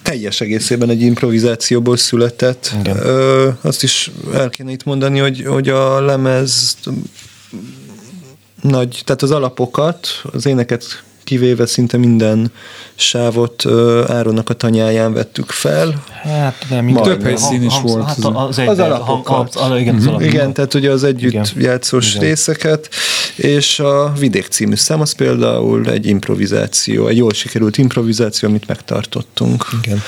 teljes 0.03 0.41
egészében 0.41 0.91
egy 0.91 1.03
improvizáció 1.03 1.78
stúdióból 1.79 1.97
született. 1.97 2.73
Ö, 2.85 3.49
azt 3.61 3.83
is 3.83 4.11
el 4.33 4.51
kéne 4.51 4.71
itt 4.71 4.85
mondani, 4.85 5.19
hogy, 5.19 5.45
hogy 5.47 5.69
a 5.69 6.01
lemez 6.01 6.77
nagy, 8.63 9.03
tehát 9.05 9.23
az 9.23 9.31
alapokat, 9.31 10.09
az 10.33 10.47
éneket 10.47 11.03
kivéve 11.25 11.67
szinte 11.67 11.97
minden 11.97 12.53
sávot 12.95 13.65
uh, 13.65 14.05
Áronnak 14.09 14.51
a 14.51 14.55
tanyáján 14.55 15.13
vettük 15.13 15.51
fel. 15.51 16.05
Hát 16.23 16.67
nem, 16.71 16.85
Majd, 16.85 17.05
több 17.05 17.23
helyszín 17.23 17.63
is 17.63 17.81
volt. 17.83 18.05
Hát 18.05 18.19
az, 18.19 18.59
egy, 18.59 18.69
az 18.69 18.79
alapokat. 18.79 19.55
Az, 19.55 19.71
az, 19.71 19.79
igen, 19.79 19.95
az 19.95 20.07
uh-huh. 20.07 20.25
igen, 20.27 20.53
tehát 20.53 20.75
ugye 20.75 20.91
az 20.91 21.05
együtt 21.05 21.31
igen. 21.31 21.47
játszós 21.57 22.15
igen. 22.15 22.29
részeket, 22.29 22.89
és 23.39 23.79
a 23.79 24.13
Vidék 24.19 24.47
című 24.47 24.75
szám 24.75 25.01
az 25.01 25.13
például 25.13 25.91
egy 25.91 26.07
improvizáció, 26.07 27.07
egy 27.07 27.17
jól 27.17 27.33
sikerült 27.33 27.79
improvizáció, 27.79 28.49
amit 28.49 28.67
megtartottunk. 28.67 29.65
Igen. 29.83 30.03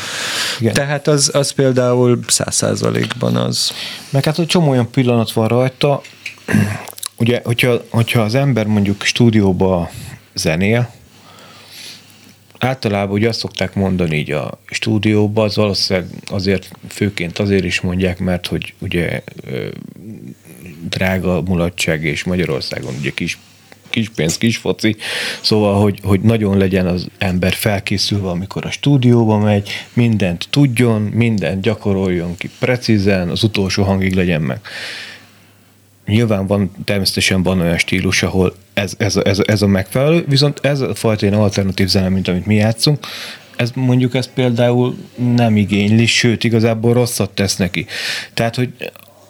igen. 0.61 0.73
Tehát 0.73 1.07
az, 1.07 1.31
az 1.35 1.51
például 1.51 2.19
száz 2.27 2.55
százalékban 2.55 3.37
az. 3.37 3.73
Meg 4.11 4.25
hát 4.25 4.39
egy 4.39 4.47
csomó 4.47 4.71
olyan 4.71 4.91
pillanat 4.91 5.33
van 5.33 5.49
rajta, 5.49 6.01
ugye, 7.17 7.41
hogyha, 7.45 7.83
hogyha 7.91 8.21
az 8.21 8.35
ember 8.35 8.67
mondjuk 8.67 9.03
stúdióba 9.03 9.91
zenél, 10.35 10.91
általában 12.59 13.15
ugye 13.15 13.29
azt 13.29 13.39
szokták 13.39 13.75
mondani 13.75 14.17
így 14.17 14.31
a 14.31 14.59
stúdióban, 14.67 15.45
az 15.45 15.57
valószínűleg 15.57 16.09
azért, 16.27 16.71
főként 16.89 17.39
azért 17.39 17.65
is 17.65 17.81
mondják, 17.81 18.19
mert 18.19 18.47
hogy 18.47 18.75
ugye 18.79 19.23
drága 20.89 21.43
mulatság 21.43 22.05
és 22.05 22.25
Magyarországon 22.25 22.95
ugye 22.99 23.11
kis 23.11 23.39
kis 23.91 24.09
pénz, 24.09 24.39
kis 24.39 24.57
foci, 24.57 24.97
szóval, 25.41 25.83
hogy, 25.83 25.99
hogy 26.03 26.21
nagyon 26.21 26.57
legyen 26.57 26.87
az 26.87 27.07
ember 27.19 27.53
felkészülve, 27.53 28.29
amikor 28.29 28.65
a 28.67 28.71
stúdióba 28.71 29.39
megy, 29.39 29.71
mindent 29.93 30.47
tudjon, 30.51 31.03
mindent 31.03 31.61
gyakoroljon 31.63 32.37
ki 32.37 32.51
precízen, 32.59 33.29
az 33.29 33.43
utolsó 33.43 33.83
hangig 33.83 34.15
legyen 34.15 34.43
meg. 34.43 34.61
Nyilván 36.07 36.47
van, 36.47 36.71
természetesen 36.85 37.43
van 37.43 37.61
olyan 37.61 37.79
stílus, 37.79 38.23
ahol 38.23 38.55
ez, 38.75 38.95
ez, 38.99 39.17
ez, 39.17 39.39
ez 39.45 39.63
a 39.63 39.67
megfelelő, 39.67 40.25
viszont 40.29 40.59
ez 40.63 40.81
a 40.81 40.95
fajta 40.95 41.27
ilyen 41.27 41.39
alternatív 41.39 41.89
zene, 41.89 42.09
mint 42.09 42.29
amit 42.29 42.47
mi 42.47 42.55
játszunk, 42.55 43.07
ez 43.57 43.71
mondjuk 43.75 44.15
ez 44.15 44.33
például 44.35 44.97
nem 45.35 45.57
igényli, 45.57 46.07
sőt, 46.07 46.45
igazából 46.45 46.93
rosszat 46.93 47.31
tesz 47.31 47.57
neki. 47.57 47.87
Tehát, 48.35 48.55
hogy 48.55 48.73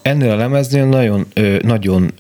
ennél 0.03 0.31
a 0.31 0.37
lemeznél 0.37 0.87
nagyon, 0.87 1.27
nagyon 1.63 2.13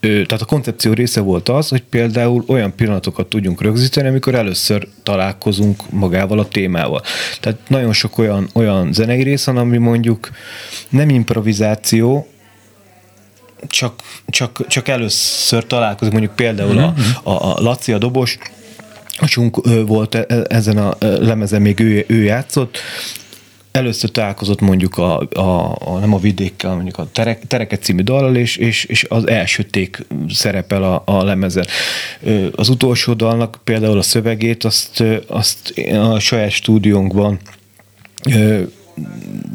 tehát 0.00 0.40
a 0.40 0.44
koncepció 0.44 0.92
része 0.92 1.20
volt 1.20 1.48
az, 1.48 1.68
hogy 1.68 1.82
például 1.82 2.44
olyan 2.46 2.74
pillanatokat 2.74 3.26
tudjunk 3.26 3.62
rögzíteni, 3.62 4.08
amikor 4.08 4.34
először 4.34 4.88
találkozunk 5.02 5.90
magával 5.90 6.38
a 6.38 6.48
témával. 6.48 7.02
Tehát 7.40 7.58
nagyon 7.68 7.92
sok 7.92 8.18
olyan, 8.18 8.48
olyan 8.52 8.92
zenei 8.92 9.22
rész 9.22 9.44
van, 9.44 9.56
ami 9.56 9.76
mondjuk 9.76 10.30
nem 10.88 11.08
improvizáció, 11.08 12.26
csak, 13.66 14.02
csak, 14.26 14.66
csak 14.66 14.88
először 14.88 15.66
találkozik, 15.66 16.12
mondjuk 16.12 16.34
például 16.34 16.78
a, 16.78 16.90
mhm. 16.90 17.28
a, 17.28 17.56
a 17.56 17.60
Laci, 17.60 17.92
a 17.92 17.98
dobos, 17.98 18.38
Csunk 19.26 19.60
volt 19.86 20.14
e, 20.14 20.24
e, 20.28 20.44
ezen 20.48 20.78
a 20.78 20.96
lemezen, 21.00 21.62
még 21.62 21.80
ő, 21.80 22.04
ő 22.08 22.22
játszott, 22.22 22.78
először 23.70 24.10
találkozott 24.10 24.60
mondjuk 24.60 24.98
a, 24.98 25.20
a, 25.20 25.76
a 25.80 25.98
nem 25.98 26.14
a 26.14 26.18
vidékkel, 26.18 26.74
mondjuk 26.74 26.98
a 26.98 27.08
terek, 27.12 27.46
Tereket 27.46 27.82
című 27.82 28.02
dallal, 28.02 28.36
és, 28.36 28.56
és, 28.56 28.84
és 28.84 29.06
az 29.08 29.28
első 29.28 29.62
ték 29.62 30.06
szerepel 30.28 30.82
a, 30.82 31.02
a 31.04 31.24
lemezen. 31.24 31.66
Az 32.54 32.68
utolsó 32.68 33.12
dalnak 33.12 33.60
például 33.64 33.98
a 33.98 34.02
szövegét, 34.02 34.64
azt, 34.64 35.04
azt 35.26 35.74
a 35.92 36.18
saját 36.18 36.50
stúdiónkban 36.50 37.38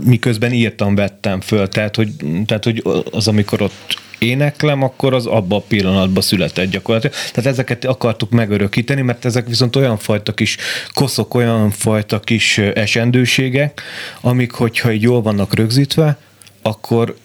miközben 0.03 0.53
írtam, 0.53 0.95
vettem 0.95 1.41
föl, 1.41 1.67
tehát 1.69 1.95
hogy, 1.95 2.11
tehát, 2.45 2.63
hogy 2.63 2.83
az, 3.11 3.27
amikor 3.27 3.61
ott 3.61 4.03
éneklem, 4.19 4.83
akkor 4.83 5.13
az 5.13 5.25
abban 5.25 5.59
a 5.59 5.63
pillanatban 5.67 6.23
született 6.23 6.69
gyakorlatilag. 6.69 7.15
Tehát 7.33 7.51
ezeket 7.51 7.85
akartuk 7.85 8.29
megörökíteni, 8.29 9.01
mert 9.01 9.25
ezek 9.25 9.47
viszont 9.47 9.75
olyan 9.75 9.97
fajta 9.97 10.33
kis 10.33 10.57
koszok, 10.93 11.33
olyan 11.33 11.71
fajta 11.71 12.19
kis 12.19 12.57
esendőségek, 12.57 13.81
amik, 14.21 14.51
hogyha 14.51 14.91
így 14.91 15.01
jól 15.01 15.21
vannak 15.21 15.55
rögzítve, 15.55 16.17
akkor 16.61 17.15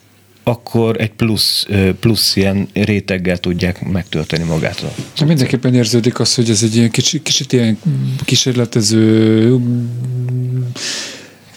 akkor 0.42 1.00
egy 1.00 1.10
plusz, 1.10 1.66
plusz 2.00 2.36
ilyen 2.36 2.68
réteggel 2.72 3.38
tudják 3.38 3.84
megtölteni 3.84 4.44
magát. 4.44 4.84
Mindenképpen 5.26 5.74
érződik 5.74 6.20
az, 6.20 6.34
hogy 6.34 6.50
ez 6.50 6.62
egy 6.62 6.76
ilyen 6.76 6.90
kicsit, 6.90 7.22
kicsit 7.22 7.52
ilyen 7.52 7.78
kísérletező 8.24 9.58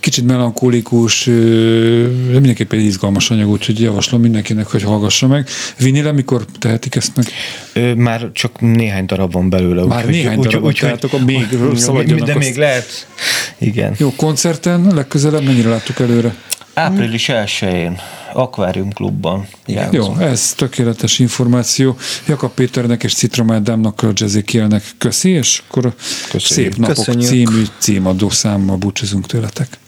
kicsit 0.03 0.25
melankolikus, 0.25 1.25
de 1.25 2.33
mindenképpen 2.33 2.79
egy 2.79 2.85
izgalmas 2.85 3.29
anyag, 3.29 3.49
úgyhogy 3.49 3.81
javaslom 3.81 4.21
mindenkinek, 4.21 4.67
hogy 4.67 4.83
hallgassa 4.83 5.27
meg. 5.27 5.47
Vinile, 5.77 6.11
mikor 6.11 6.45
tehetik 6.59 6.95
ezt 6.95 7.11
meg? 7.15 7.27
Már 7.97 8.29
csak 8.33 8.61
néhány 8.61 9.05
darab 9.05 9.31
van 9.31 9.49
belőle. 9.49 9.85
Már 9.85 10.05
úgy, 10.05 10.11
néhány 10.11 10.37
úgy, 10.37 10.45
darab, 10.45 10.63
úgy, 10.63 10.77
tehát 10.79 11.03
akkor 11.03 11.23
még 11.23 11.47
szabadjanak. 11.75 12.27
De 12.27 12.35
még 12.35 12.55
lehet. 12.55 13.07
Igen. 13.57 13.95
Jó, 13.97 14.13
koncerten 14.15 14.91
legközelebb 14.93 15.43
mennyire 15.43 15.69
láttuk 15.69 15.99
előre? 15.99 16.35
Április 16.73 17.29
1-én 17.31 17.97
Aquarium 18.33 18.93
Klubban. 18.93 19.47
Jó, 19.91 20.17
ez 20.17 20.53
tökéletes 20.53 21.19
információ. 21.19 21.97
Jakab 22.27 22.51
Péternek 22.53 23.03
és 23.03 23.13
Citromádámnak 23.13 24.03
a 24.03 24.13
Kielnek 24.45 24.83
köszi, 24.97 25.29
és 25.29 25.61
akkor 25.67 25.93
Köszönjük. 26.31 26.73
szép 26.73 26.75
napok 26.77 26.95
Köszönjük. 26.95 27.29
című 27.29 27.63
címadó 27.77 28.29
számmal 28.29 28.75
búcsúzunk 28.75 29.25
tőletek. 29.25 29.81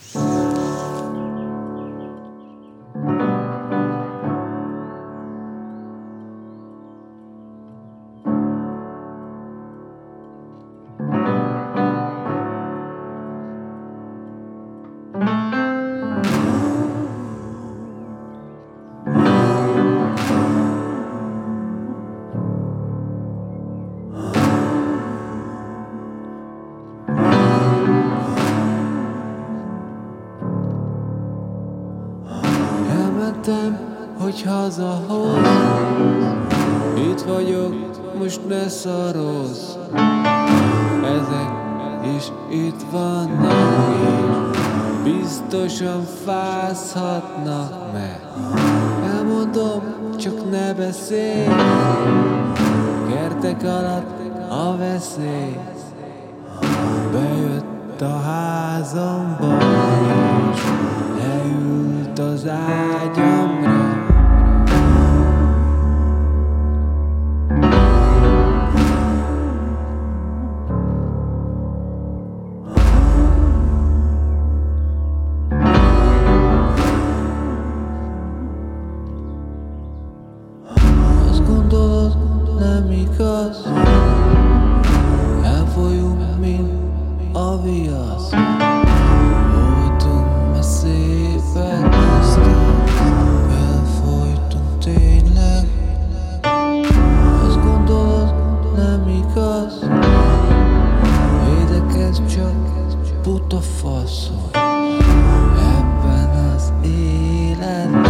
Buta 103.26 103.62
faszol 103.62 104.50
Ebben 104.54 106.30
az 106.56 106.74
életben 106.84 108.05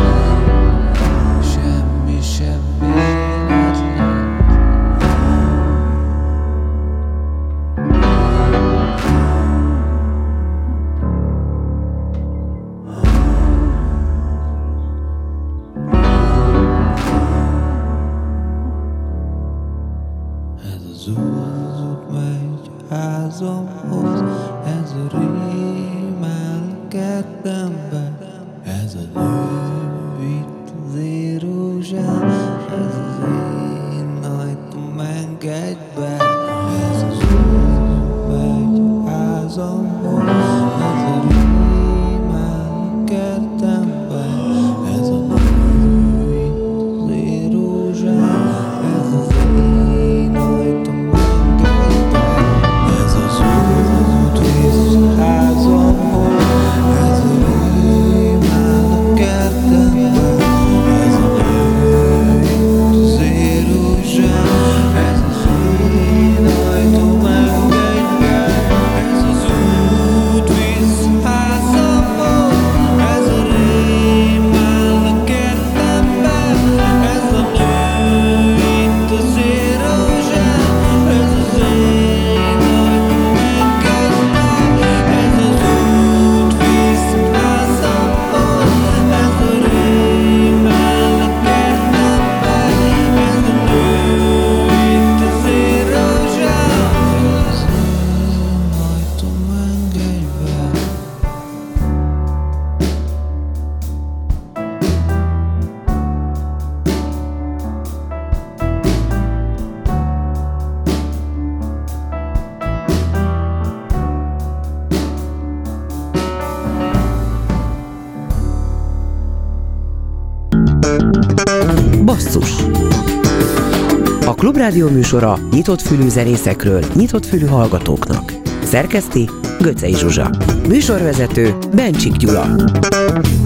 Klubrádió 124.65 124.95
műsora 124.95 125.39
nyitott 125.51 125.81
fülű 125.81 126.07
zenészekről, 126.07 126.83
nyitott 126.95 127.25
fülű 127.25 127.45
hallgatóknak. 127.45 128.33
Szerkeszti 128.63 129.29
Göcej 129.59 129.91
Zsuzsa. 129.91 130.29
Műsorvezető 130.67 131.55
Bencsik 131.75 132.11
Gyula. 132.11 132.55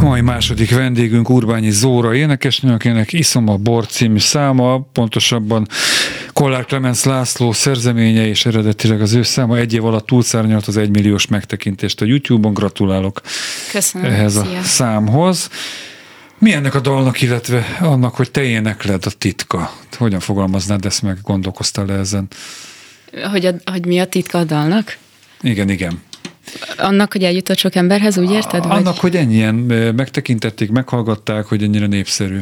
Mai 0.01 0.22
második 0.22 0.76
vendégünk 0.76 1.30
Urbányi 1.30 1.72
Zóra 1.72 2.15
énekesnő, 2.15 2.74
akinek 2.74 3.13
Iszom 3.13 3.47
a 3.47 3.57
Bor 3.57 3.86
című 3.86 4.20
száma, 4.20 4.80
pontosabban 4.93 5.67
Kollár 6.34 6.65
Clemens 6.65 7.03
László 7.03 7.51
szerzeménye 7.51 8.28
és 8.28 8.45
eredetileg 8.45 9.01
az 9.01 9.13
ő 9.13 9.22
száma 9.24 9.57
egy 9.57 9.74
év 9.74 9.86
alatt 9.86 10.05
túlszárnyalt 10.05 10.67
az 10.67 10.78
egymilliós 10.78 11.28
megtekintést 11.28 12.01
a 12.01 12.05
YouTube-on. 12.05 12.53
Gratulálok 12.53 13.22
Köszönöm. 13.72 14.11
ehhez 14.11 14.36
a 14.36 14.43
Szia. 14.43 14.61
számhoz. 14.61 15.49
Mi 16.39 16.53
ennek 16.53 16.75
a 16.75 16.79
dalnak, 16.79 17.21
illetve 17.21 17.77
annak, 17.79 18.15
hogy 18.15 18.31
te 18.31 18.43
énekled 18.43 19.05
a 19.05 19.09
titka? 19.17 19.71
Hogyan 19.97 20.19
fogalmaznád 20.19 20.85
ezt 20.85 21.01
meg, 21.01 21.17
gondolkoztál 21.23 21.85
le 21.85 21.93
ezen? 21.93 22.27
Hogy, 23.31 23.45
a, 23.45 23.53
hogy 23.71 23.85
mi 23.85 23.99
a 23.99 24.05
titka 24.05 24.37
a 24.37 24.43
dalnak? 24.43 24.97
Igen, 25.41 25.69
igen. 25.69 26.01
Annak, 26.77 27.11
hogy 27.11 27.23
eljutott 27.23 27.57
sok 27.57 27.75
emberhez, 27.75 28.17
úgy 28.17 28.31
érted? 28.31 28.67
Vagy? 28.67 28.77
Annak, 28.77 28.97
hogy 28.97 29.15
ennyien 29.15 29.55
megtekintették, 29.95 30.69
meghallgatták, 30.69 31.45
hogy 31.45 31.63
ennyire 31.63 31.85
népszerű. 31.85 32.39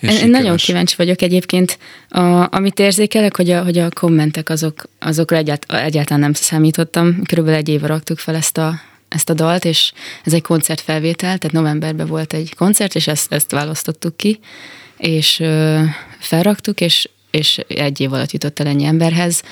És 0.00 0.10
Én, 0.10 0.18
én 0.18 0.30
nagyon 0.30 0.40
sikeres. 0.40 0.64
kíváncsi 0.64 0.94
vagyok 0.96 1.22
egyébként. 1.22 1.78
A, 2.08 2.54
amit 2.56 2.78
érzékelek, 2.78 3.36
hogy 3.36 3.50
a, 3.50 3.62
hogy 3.62 3.78
a 3.78 3.88
kommentek 3.90 4.48
azok, 4.48 4.82
azokra 4.98 5.36
egyált, 5.36 5.66
egyáltalán 5.68 6.20
nem 6.20 6.32
számítottam. 6.32 7.22
Körülbelül 7.22 7.58
egy 7.58 7.68
éve 7.68 7.86
raktuk 7.86 8.18
fel 8.18 8.34
ezt 8.34 8.58
a, 8.58 8.80
ezt 9.10 9.30
a 9.30 9.34
dalt, 9.34 9.64
és 9.64 9.92
ez 10.24 10.32
egy 10.32 10.42
koncertfelvétel, 10.42 11.38
tehát 11.38 11.52
novemberben 11.52 12.06
volt 12.06 12.32
egy 12.32 12.54
koncert, 12.54 12.94
és 12.94 13.06
ezt, 13.06 13.32
ezt 13.32 13.50
választottuk 13.50 14.16
ki, 14.16 14.40
és 14.98 15.40
ö, 15.40 15.80
felraktuk, 16.18 16.80
és, 16.80 17.08
és 17.30 17.58
egy 17.68 18.00
év 18.00 18.12
alatt 18.12 18.30
jutott 18.30 18.58
el 18.58 18.66
ennyi 18.66 18.84
emberhez, 18.84 19.42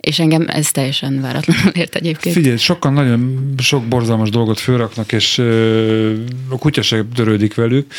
és 0.00 0.18
engem 0.18 0.44
ez 0.48 0.70
teljesen 0.70 1.20
váratlanul 1.20 1.72
ért 1.72 1.94
egyébként. 1.94 2.34
Figyelj, 2.34 2.56
sokan 2.56 2.92
nagyon 2.92 3.52
sok 3.58 3.84
borzalmas 3.84 4.30
dolgot 4.30 4.60
fölraknak, 4.60 5.12
és 5.12 5.38
ö, 5.38 6.14
a 6.48 6.58
kutya 6.58 6.82
sem 6.82 7.08
törődik 7.14 7.54
velük. 7.54 7.92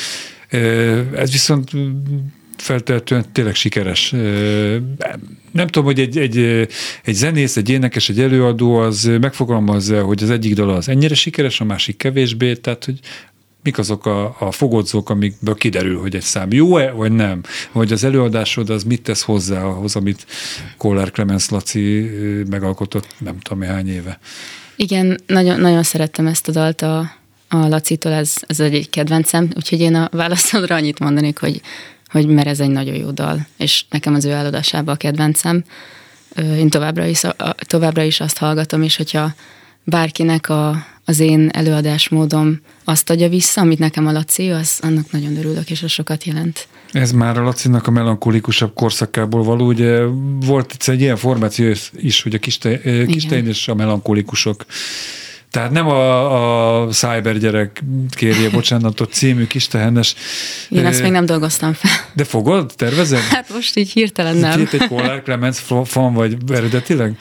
Ez 1.15 1.31
viszont 1.31 1.71
feltehetően 2.61 3.25
tényleg 3.31 3.55
sikeres. 3.55 4.09
Nem 5.51 5.67
tudom, 5.67 5.83
hogy 5.83 5.99
egy, 5.99 6.17
egy, 6.17 6.37
egy 7.03 7.13
zenész, 7.13 7.57
egy 7.57 7.69
énekes, 7.69 8.09
egy 8.09 8.19
előadó 8.19 8.75
az 8.75 9.11
megfogalmazza, 9.21 10.03
hogy 10.03 10.23
az 10.23 10.29
egyik 10.29 10.53
dal 10.53 10.69
az 10.69 10.89
ennyire 10.89 11.15
sikeres, 11.15 11.61
a 11.61 11.65
másik 11.65 11.97
kevésbé, 11.97 12.53
tehát 12.53 12.85
hogy 12.85 12.99
mik 13.63 13.77
azok 13.77 14.05
a, 14.05 14.35
a 14.39 14.51
fogodzók, 14.51 15.09
amikből 15.09 15.55
kiderül, 15.55 15.99
hogy 15.99 16.15
egy 16.15 16.21
szám 16.21 16.51
jó-e, 16.51 16.91
vagy 16.91 17.11
nem? 17.11 17.41
Vagy 17.71 17.91
az 17.91 18.03
előadásod 18.03 18.69
az 18.69 18.83
mit 18.83 19.01
tesz 19.01 19.21
hozzá 19.21 19.63
ahhoz, 19.63 19.95
amit 19.95 20.25
Kollár 20.77 21.11
Clemens 21.11 21.49
Laci 21.49 22.09
megalkotott 22.49 23.07
nem 23.19 23.39
tudom 23.39 23.61
hány 23.61 23.89
éve. 23.89 24.19
Igen, 24.75 25.19
nagyon, 25.25 25.59
nagyon 25.59 25.83
szerettem 25.83 26.27
ezt 26.27 26.47
a 26.47 26.51
dalt 26.51 26.81
a, 26.81 27.11
a 27.47 27.67
Lacitól 27.67 28.11
ez, 28.11 28.33
ez 28.47 28.59
egy 28.59 28.89
kedvencem, 28.89 29.49
úgyhogy 29.55 29.79
én 29.79 29.95
a 29.95 30.09
válaszodra 30.11 30.75
annyit 30.75 30.99
mondanék, 30.99 31.37
hogy, 31.37 31.61
hogy 32.09 32.27
mert 32.27 32.47
ez 32.47 32.59
egy 32.59 32.69
nagyon 32.69 32.95
jó 32.95 33.11
dal, 33.11 33.47
és 33.57 33.85
nekem 33.89 34.13
az 34.13 34.25
ő 34.25 34.31
előadásában 34.31 34.93
a 34.93 34.97
kedvencem. 34.97 35.63
Én 36.35 36.69
továbbra 36.69 37.05
is, 37.05 37.21
továbbra 37.59 38.03
is 38.03 38.19
azt 38.19 38.37
hallgatom, 38.37 38.81
és 38.81 38.95
hogyha 38.95 39.33
bárkinek 39.83 40.49
a, 40.49 40.85
az 41.05 41.19
én 41.19 41.49
előadásmódom 41.53 42.61
azt 42.83 43.09
adja 43.09 43.29
vissza, 43.29 43.61
amit 43.61 43.79
nekem 43.79 44.07
a 44.07 44.11
Laci, 44.11 44.49
az 44.49 44.79
annak 44.81 45.11
nagyon 45.11 45.37
örülök, 45.37 45.69
és 45.69 45.83
az 45.83 45.91
sokat 45.91 46.23
jelent. 46.23 46.67
Ez 46.91 47.11
már 47.11 47.37
a 47.37 47.43
Lacinak 47.43 47.87
a 47.87 47.91
melankolikusabb 47.91 48.73
korszakából 48.73 49.43
való, 49.43 49.65
ugye 49.65 50.01
volt 50.45 50.73
itt 50.73 50.87
egy 50.87 51.01
ilyen 51.01 51.15
formáció 51.15 51.73
is, 51.95 52.21
hogy 52.21 52.35
a 52.35 52.39
Kistein 52.39 53.47
és 53.47 53.67
a 53.67 53.75
melankolikusok 53.75 54.65
tehát 55.51 55.71
nem 55.71 55.87
a, 55.87 56.81
a 56.81 56.87
cybergyerek 56.87 57.83
kérje 58.09 58.49
bocsánatot 58.57 59.13
című 59.13 59.47
kis 59.47 59.67
tehenes. 59.67 60.15
Én 60.69 60.85
ezt 60.85 61.01
még 61.01 61.11
nem 61.11 61.25
dolgoztam 61.25 61.73
fel. 61.73 61.91
De 62.13 62.23
fogod? 62.23 62.73
Tervezed? 62.75 63.19
Hát 63.37 63.53
most 63.53 63.77
így 63.77 63.91
hirtelen 63.91 64.35
nem. 64.35 64.59
Itt 64.59 64.73
egy 64.73 64.87
Kollár 64.87 65.21
Clemens 65.21 65.63
fan 65.85 66.13
vagy 66.13 66.37
eredetileg? 66.53 67.17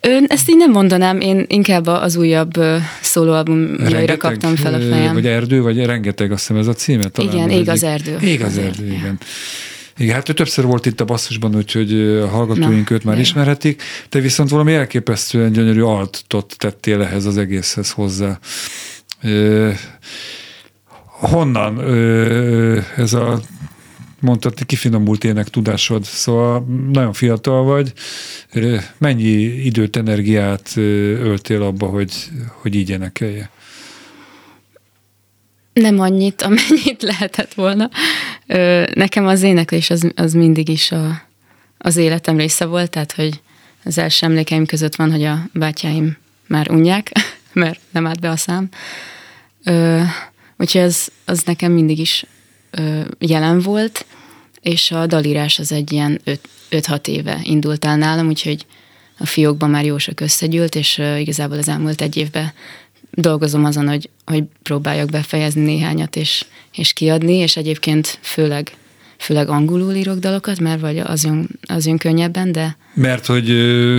Ön, 0.00 0.24
ezt 0.28 0.50
így 0.50 0.56
nem 0.56 0.70
mondanám, 0.70 1.20
én 1.20 1.44
inkább 1.48 1.86
az 1.86 2.16
újabb 2.16 2.52
szólóalbumjaira 3.00 4.16
kaptam 4.16 4.56
fel 4.56 4.74
a 4.74 4.78
fejem. 4.78 5.14
Vagy 5.14 5.26
erdő, 5.26 5.62
vagy 5.62 5.84
rengeteg, 5.84 6.32
azt 6.32 6.40
hiszem 6.40 6.56
ez 6.56 6.66
a 6.66 6.72
címe? 6.72 7.08
Talán 7.08 7.32
igen, 7.32 7.50
ég 7.50 7.68
az 7.68 7.82
erdő. 7.82 8.16
Ég 8.20 8.42
az 8.42 8.58
erdő, 8.58 8.84
igen. 8.84 8.98
Igen, 8.98 9.18
hát 9.98 10.28
ő 10.28 10.32
többször 10.32 10.64
volt 10.64 10.86
itt 10.86 11.00
a 11.00 11.04
basszusban, 11.04 11.56
úgyhogy 11.56 12.00
a 12.00 12.28
hallgatóink 12.28 12.88
Na, 12.88 12.94
őt 12.94 13.04
már 13.04 13.18
ismerhetik. 13.18 13.82
Te 14.08 14.20
viszont 14.20 14.50
valami 14.50 14.74
elképesztően 14.74 15.52
gyönyörű 15.52 15.82
altot 15.82 16.54
tettél 16.58 17.02
ehhez 17.02 17.24
az 17.24 17.36
egészhez 17.36 17.90
hozzá. 17.90 18.38
honnan 21.06 21.80
ez 22.96 23.12
a 23.12 23.40
mondtad, 24.20 24.66
kifinomult 24.66 25.24
ének 25.24 25.48
tudásod, 25.48 26.04
szóval 26.04 26.66
nagyon 26.92 27.12
fiatal 27.12 27.64
vagy. 27.64 27.92
Mennyi 28.98 29.30
időt, 29.64 29.96
energiát 29.96 30.70
öltél 30.76 31.62
abba, 31.62 31.86
hogy, 31.86 32.12
hogy 32.60 32.74
így 32.74 32.90
énekelje? 32.90 33.50
Nem 35.72 36.00
annyit, 36.00 36.42
amennyit 36.42 37.02
lehetett 37.12 37.54
volna. 37.54 37.90
Nekem 38.94 39.26
az 39.26 39.42
éneklés 39.42 39.90
az, 39.90 40.10
az 40.14 40.32
mindig 40.32 40.68
is 40.68 40.92
a, 40.92 41.22
az 41.78 41.96
életem 41.96 42.36
része 42.36 42.64
volt, 42.64 42.90
tehát 42.90 43.12
hogy 43.12 43.40
az 43.84 43.98
első 43.98 44.26
emlékeim 44.26 44.66
között 44.66 44.94
van, 44.94 45.10
hogy 45.10 45.24
a 45.24 45.38
bátyáim 45.52 46.16
már 46.46 46.70
unják, 46.70 47.12
mert 47.52 47.80
nem 47.90 48.06
állt 48.06 48.20
be 48.20 48.30
a 48.30 48.36
szám. 48.36 48.68
Úgyhogy 50.58 50.80
az, 50.80 51.12
az 51.24 51.42
nekem 51.42 51.72
mindig 51.72 51.98
is 51.98 52.26
jelen 53.18 53.60
volt, 53.60 54.06
és 54.60 54.90
a 54.90 55.06
dalírás 55.06 55.58
az 55.58 55.72
egy 55.72 55.92
ilyen 55.92 56.20
5-6 56.70 57.06
éve 57.06 57.40
indult 57.42 57.84
el 57.84 57.96
nálam, 57.96 58.28
úgyhogy 58.28 58.66
a 59.18 59.26
fiókban 59.26 59.70
már 59.70 59.84
jó 59.84 59.98
sok 59.98 60.20
összegyűlt, 60.20 60.74
és 60.74 61.02
igazából 61.18 61.58
az 61.58 61.68
elmúlt 61.68 62.00
egy 62.00 62.16
évben 62.16 62.52
dolgozom 63.10 63.64
azon, 63.64 63.88
hogy, 63.88 64.08
hogy 64.26 64.44
próbáljak 64.62 65.10
befejezni 65.10 65.62
néhányat 65.62 66.16
és, 66.16 66.44
és 66.72 66.92
kiadni, 66.92 67.34
és 67.34 67.56
egyébként 67.56 68.18
főleg 68.22 68.72
főleg 69.22 69.48
angolul 69.48 69.94
írok 69.94 70.18
dalokat, 70.18 70.60
mert 70.60 70.80
vagy 70.80 70.98
az 70.98 71.24
jön, 71.24 71.48
az 71.68 71.86
jön 71.86 71.98
könnyebben, 71.98 72.52
de... 72.52 72.76
Mert 72.94 73.26
hogy 73.26 73.48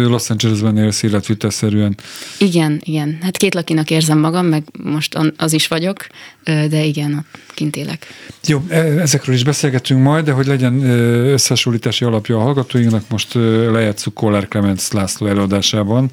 Los 0.08 0.30
Angelesben 0.30 0.78
élsz 0.78 1.04
életvitelszerűen. 1.04 1.98
Igen, 2.38 2.82
igen. 2.84 3.18
Hát 3.22 3.38
két 3.38 3.54
lakinak 3.54 3.90
érzem 3.90 4.20
magam, 4.20 4.46
meg 4.46 4.64
most 4.84 5.18
az 5.38 5.54
is 5.54 5.68
vagyok, 5.68 6.08
de 6.44 6.84
igen, 6.84 7.26
kint 7.54 7.76
élek. 7.76 8.08
Jó, 8.48 8.64
e, 8.68 8.78
ezekről 8.78 9.36
is 9.36 9.44
beszélgetünk 9.44 10.02
majd, 10.02 10.26
de 10.26 10.32
hogy 10.32 10.46
legyen 10.46 10.84
összehasonlítási 11.30 12.06
alapja 12.06 12.38
a 12.38 12.42
hallgatóinknak, 12.42 13.04
most 13.10 13.34
lejátszuk 13.72 14.14
Kollár 14.14 14.48
Clemens 14.48 14.92
László 14.92 15.28
előadásában 15.28 16.10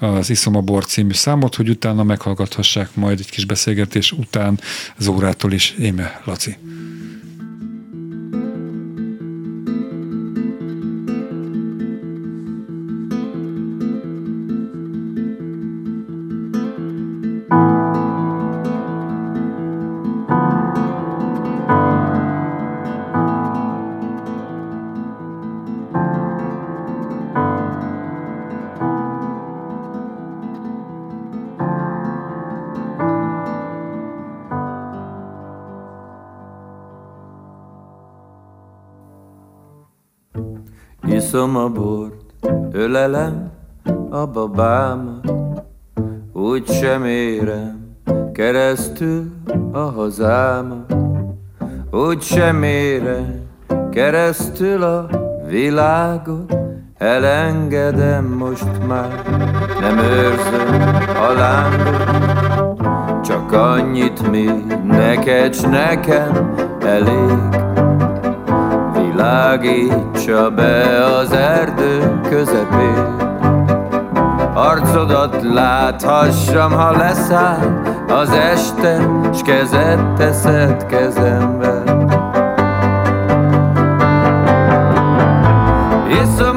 az 0.00 0.30
Iszom 0.30 0.56
a 0.56 0.60
Bor 0.60 0.84
című 0.84 1.12
számot, 1.12 1.54
hogy 1.54 1.68
utána 1.68 2.02
meghallgathassák 2.02 2.94
majd 2.94 3.18
egy 3.18 3.30
kis 3.30 3.44
beszélgetés 3.44 4.12
után 4.12 4.60
Zórától 4.98 5.52
is. 5.52 5.70
Éme 5.78 6.20
Laci. 6.24 6.50
Iszom 6.50 6.91
ölelem 42.92 43.50
a 44.10 44.26
babámat, 44.26 45.32
úgy 46.32 46.66
sem 46.66 47.04
érem 47.04 47.96
keresztül 48.32 49.32
a 49.72 49.78
hazámat, 49.78 50.94
úgy 51.90 52.22
sem 52.22 52.62
érem 52.62 53.40
keresztül 53.90 54.82
a 54.82 55.08
világot, 55.48 56.54
elengedem 56.98 58.24
most 58.24 58.86
már, 58.86 59.22
nem 59.80 59.98
őrzöm 59.98 60.94
a 61.16 61.32
lángot, 61.32 63.24
csak 63.24 63.52
annyit 63.52 64.30
még 64.30 64.64
neked 64.86 65.56
nekem 65.70 66.54
elég 66.80 67.71
világítsa 69.22 70.50
be 70.50 71.04
az 71.04 71.32
erdő 71.32 72.20
közepén. 72.28 73.30
Arcodat 74.54 75.42
láthassam, 75.42 76.72
ha 76.72 76.96
leszáll 76.96 77.82
az 78.08 78.30
este, 78.30 79.08
s 79.34 79.42
kezed 79.42 80.14
teszed 80.16 80.86
kezembe. 80.86 81.82
Iszom 86.22 86.51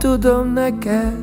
tudom 0.00 0.52
neked 0.52 1.19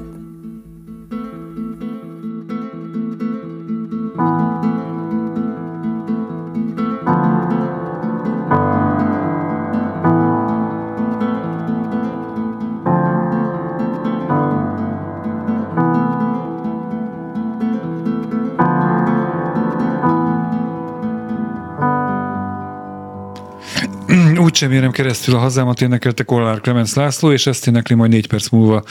Úgy 24.57 24.63
sem 24.63 24.71
érem 24.71 24.91
keresztül 24.91 25.35
a 25.35 25.37
hazámat, 25.37 25.81
énekelte 25.81 26.23
Kollár 26.23 26.61
Clemens 26.61 26.93
László, 26.93 27.31
és 27.31 27.47
ezt 27.47 27.67
énekli 27.67 27.95
majd 27.95 28.11
négy 28.11 28.27
perc 28.27 28.49
múlva 28.49 28.83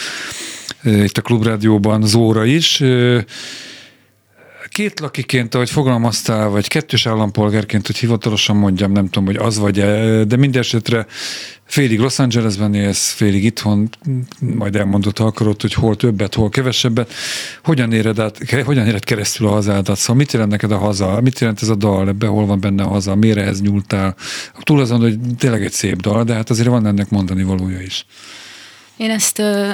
e, 0.82 1.04
itt 1.04 1.18
a 1.18 1.22
Klubrádióban 1.22 2.02
Zóra 2.02 2.44
is. 2.44 2.82
Két 4.76 5.00
lakiként, 5.00 5.54
ahogy 5.54 5.70
fogalmaztál, 5.70 6.48
vagy 6.48 6.68
kettős 6.68 7.06
állampolgárként, 7.06 7.86
hogy 7.86 7.96
hivatalosan 7.96 8.56
mondjam, 8.56 8.92
nem 8.92 9.04
tudom, 9.04 9.24
hogy 9.24 9.36
az 9.36 9.58
vagy 9.58 9.80
-e, 9.80 10.24
de 10.24 10.36
minden 10.36 10.60
esetre 10.60 11.06
félig 11.64 11.98
Los 11.98 12.18
Angelesben 12.18 12.74
élsz, 12.74 13.10
félig 13.10 13.44
itthon, 13.44 13.88
majd 14.40 14.76
elmondott, 14.76 15.18
ha 15.18 15.24
akarod, 15.24 15.60
hogy 15.60 15.72
hol 15.72 15.96
többet, 15.96 16.34
hol 16.34 16.48
kevesebbet. 16.48 17.12
Hogyan 17.62 17.92
éred, 17.92 18.18
át, 18.18 18.38
hogyan 18.64 18.86
éred 18.86 19.04
keresztül 19.04 19.46
a 19.46 19.50
hazádat? 19.50 19.96
Szóval 19.96 20.16
mit 20.16 20.32
jelent 20.32 20.50
neked 20.50 20.72
a 20.72 20.78
haza? 20.78 21.20
Mit 21.20 21.38
jelent 21.38 21.62
ez 21.62 21.68
a 21.68 21.74
dal? 21.74 22.08
Ebbe 22.08 22.26
hol 22.26 22.46
van 22.46 22.60
benne 22.60 22.82
a 22.82 22.88
haza? 22.88 23.14
Mire 23.14 23.42
ez 23.42 23.60
nyúltál? 23.60 24.14
Túl 24.60 24.80
azon, 24.80 25.00
hogy 25.00 25.18
tényleg 25.38 25.64
egy 25.64 25.72
szép 25.72 26.00
dal, 26.00 26.24
de 26.24 26.34
hát 26.34 26.50
azért 26.50 26.68
van 26.68 26.86
ennek 26.86 27.10
mondani 27.10 27.42
valója 27.42 27.80
is. 27.80 28.06
Én 28.96 29.10
ezt 29.10 29.38
uh, 29.38 29.72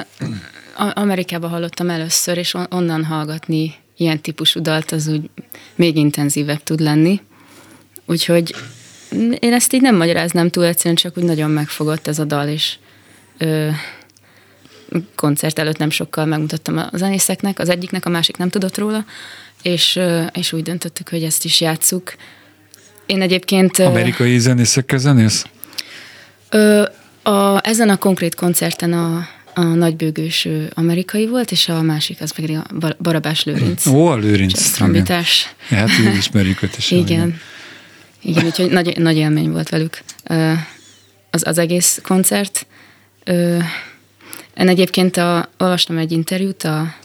Amerikában 0.93 1.49
hallottam 1.49 1.89
először, 1.89 2.37
és 2.37 2.53
on- 2.53 2.73
onnan 2.73 3.03
hallgatni 3.03 3.81
ilyen 3.97 4.21
típusú 4.21 4.61
dalt 4.61 4.91
az 4.91 5.07
úgy 5.07 5.29
még 5.75 5.95
intenzívebb 5.95 6.63
tud 6.63 6.79
lenni. 6.79 7.21
Úgyhogy 8.05 8.55
én 9.39 9.53
ezt 9.53 9.73
így 9.73 9.81
nem 9.81 9.95
magyaráznám 9.95 10.49
túl 10.49 10.65
egyszerűen, 10.65 10.95
csak 10.95 11.17
úgy 11.17 11.23
nagyon 11.23 11.51
megfogott 11.51 12.07
ez 12.07 12.19
a 12.19 12.23
dal, 12.23 12.47
és 12.47 12.75
ö, 13.37 13.69
koncert 15.15 15.59
előtt 15.59 15.77
nem 15.77 15.89
sokkal 15.89 16.25
megmutattam 16.25 16.77
a 16.77 16.89
zenészeknek, 16.93 17.59
az 17.59 17.69
egyiknek, 17.69 18.05
a 18.05 18.09
másik 18.09 18.37
nem 18.37 18.49
tudott 18.49 18.77
róla, 18.77 19.05
és, 19.61 19.95
ö, 19.95 20.23
és 20.33 20.53
úgy 20.53 20.63
döntöttük, 20.63 21.09
hogy 21.09 21.23
ezt 21.23 21.45
is 21.45 21.61
játsszuk. 21.61 22.13
Én 23.05 23.21
egyébként... 23.21 23.79
Amerikai 23.79 24.39
zenészekkel 24.39 24.97
zenész? 24.97 25.45
Ö, 26.49 26.83
a, 27.23 27.67
ezen 27.67 27.89
a 27.89 27.97
konkrét 27.97 28.35
koncerten 28.35 28.93
a, 28.93 29.27
a 29.53 29.61
nagybőgős 29.61 30.47
amerikai 30.73 31.27
volt, 31.27 31.51
és 31.51 31.69
a 31.69 31.81
másik 31.81 32.21
az 32.21 32.31
pedig 32.31 32.57
a 32.57 32.65
Barabás 32.99 33.43
Lőrinc. 33.43 33.85
Ó, 33.85 34.07
a 34.07 34.15
Lőrinc. 34.15 34.71
Trombitás. 34.71 35.53
Hát 35.67 35.89
ismerjük 36.17 36.63
őt 36.63 36.77
is. 36.77 36.91
Igen. 36.91 37.39
Igen, 38.21 38.45
úgyhogy 38.45 38.71
nagy, 38.71 38.97
nagy 38.97 39.17
élmény 39.17 39.51
volt 39.51 39.69
velük 39.69 40.03
az, 41.29 41.47
az 41.47 41.57
egész 41.57 41.99
koncert. 42.03 42.65
Én 44.57 44.67
egyébként 44.67 45.17
a, 45.17 45.49
olvastam 45.57 45.97
egy 45.97 46.11
interjút 46.11 46.63
a, 46.63 46.95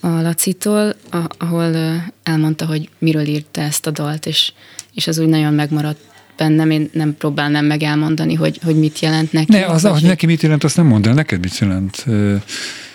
a 0.00 0.08
Lacitól, 0.08 0.94
a, 1.10 1.18
ahol 1.38 1.76
elmondta, 2.22 2.66
hogy 2.66 2.88
miről 2.98 3.26
írta 3.26 3.60
ezt 3.60 3.86
a 3.86 3.90
dalt, 3.90 4.26
és, 4.26 4.52
és 4.94 5.06
az 5.06 5.18
úgy 5.18 5.28
nagyon 5.28 5.54
megmaradt 5.54 6.00
bennem, 6.38 6.70
én 6.70 6.90
nem 6.92 7.16
próbálnám 7.16 7.64
meg 7.64 7.82
elmondani, 7.82 8.34
hogy, 8.34 8.60
hogy 8.64 8.78
mit 8.78 8.98
jelent 8.98 9.32
neki. 9.32 9.52
Ne, 9.52 9.66
az, 9.66 9.82
hogy 9.82 10.02
neki 10.02 10.26
mit 10.26 10.42
jelent, 10.42 10.64
azt 10.64 10.76
nem 10.76 10.86
mondd 10.86 11.08
el, 11.08 11.14
neked 11.14 11.40
mit 11.40 11.58
jelent? 11.58 12.04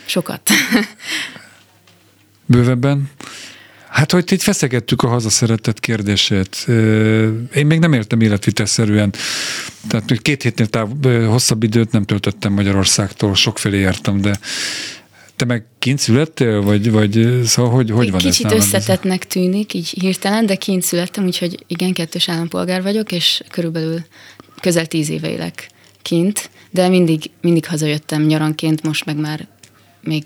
Sokat. 0.06 0.50
Bővebben? 2.46 3.10
Hát, 3.90 4.12
hogy 4.12 4.32
itt 4.32 4.42
feszegettük 4.42 5.02
a 5.02 5.08
hazaszeretett 5.08 5.80
kérdését. 5.80 6.66
Én 7.54 7.66
még 7.66 7.80
nem 7.80 7.94
értem 7.94 8.22
életvitelszerűen. 8.22 9.14
Tehát 9.88 10.22
két 10.22 10.44
hétnél 10.44 10.68
táv, 10.68 10.90
hosszabb 11.28 11.64
időt 11.64 11.92
nem 11.92 12.04
töltöttem 12.04 12.54
Magyarországtól, 12.54 13.36
sokfelé 13.36 13.80
jártam, 13.80 14.22
de 14.22 14.40
te 15.36 15.46
meg 15.46 15.66
kint 15.80 16.00
születtél, 16.00 16.62
vagy, 16.62 16.92
vagy 16.92 17.42
szóval 17.46 17.72
hogy, 17.72 17.90
hogy 17.92 18.12
van 18.12 18.20
Kicsit 18.20 18.46
ez 18.46 18.52
összetettnek 18.52 19.28
tűnik, 19.28 19.74
így 19.74 19.90
hirtelen, 19.90 20.46
de 20.46 20.56
kint 20.56 20.84
születtem, 20.84 21.26
úgyhogy 21.26 21.64
igen, 21.68 21.94
kettős 21.94 22.30
állampolgár 22.30 22.82
vagyok, 22.84 23.12
és 23.12 23.42
körülbelül 23.50 24.00
közel 24.62 24.86
tíz 24.86 25.10
éve 25.10 25.30
élek 25.30 25.70
kint, 26.02 26.50
de 26.72 26.90
mindig, 26.90 27.30
mindig 27.42 27.66
hazajöttem 27.66 28.26
nyaranként, 28.26 28.84
most 28.84 29.06
meg 29.06 29.18
már 29.18 29.48
még 30.02 30.24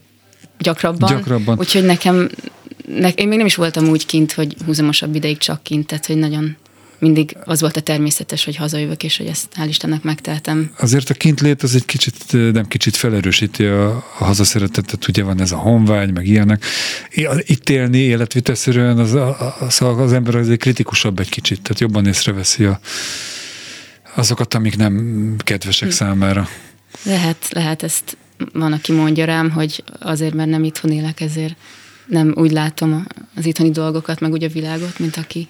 gyakrabban. 0.60 1.10
Gyakrabban. 1.10 1.60
Úgyhogy 1.60 1.84
nekem, 1.84 2.30
ne, 2.88 3.10
én 3.10 3.28
még 3.28 3.38
nem 3.38 3.46
is 3.46 3.56
voltam 3.56 3.88
úgy 3.90 4.06
kint, 4.06 4.32
hogy 4.32 4.56
húzamosabb 4.66 5.16
ideig 5.16 5.38
csak 5.38 5.64
kint, 5.64 5.88
tehát 5.88 6.06
hogy 6.06 6.18
nagyon 6.18 6.58
mindig 7.00 7.38
az 7.44 7.62
volt 7.62 7.78
a 7.78 7.82
természetes, 7.82 8.46
hogy 8.46 8.56
hazajövök, 8.56 9.04
és 9.04 9.18
hogy 9.18 9.26
ezt 9.26 9.48
hál' 9.56 9.66
Istennek 9.68 10.04
megteltem. 10.04 10.72
Azért 10.80 11.10
a 11.10 11.14
kintlét 11.14 11.64
az 11.64 11.76
egy 11.76 11.86
kicsit, 11.86 12.32
nem 12.32 12.68
kicsit 12.68 12.96
felerősíti 12.96 13.66
a, 13.66 13.96
a 13.96 14.24
hazaszeretetet, 14.24 15.08
ugye 15.08 15.24
van 15.24 15.42
ez 15.42 15.52
a 15.52 15.58
honvágy, 15.58 16.14
meg 16.14 16.28
ilyenek. 16.28 16.66
Itt 17.40 17.70
élni 17.70 17.98
életviteszerűen 17.98 18.98
az, 18.98 19.14
az, 19.60 19.82
az 19.82 20.14
ember 20.14 20.36
azért 20.36 20.60
kritikusabb 20.60 21.20
egy 21.20 21.30
kicsit, 21.30 21.62
tehát 21.62 21.80
jobban 21.80 22.08
észreveszi 22.08 22.64
a, 22.64 22.80
azokat, 24.16 24.54
amik 24.54 24.78
nem 24.78 25.36
kedvesek 25.38 25.90
hm. 25.90 25.96
számára. 25.96 26.48
Lehet, 27.04 27.48
lehet 27.50 27.84
ezt 27.84 28.18
van, 28.54 28.74
aki 28.74 28.92
mondja 28.92 29.26
rám, 29.26 29.52
hogy 29.52 29.84
azért, 30.00 30.34
mert 30.34 30.50
nem 30.50 30.64
itthon 30.64 30.92
élek, 30.92 31.22
ezért 31.22 31.56
nem 32.08 32.34
úgy 32.36 32.52
látom 32.52 33.08
az 33.36 33.46
itthoni 33.46 33.72
dolgokat, 33.72 34.20
meg 34.20 34.32
úgy 34.32 34.44
a 34.44 34.50
világot, 34.50 35.00
mint 35.00 35.18
aki 35.18 35.48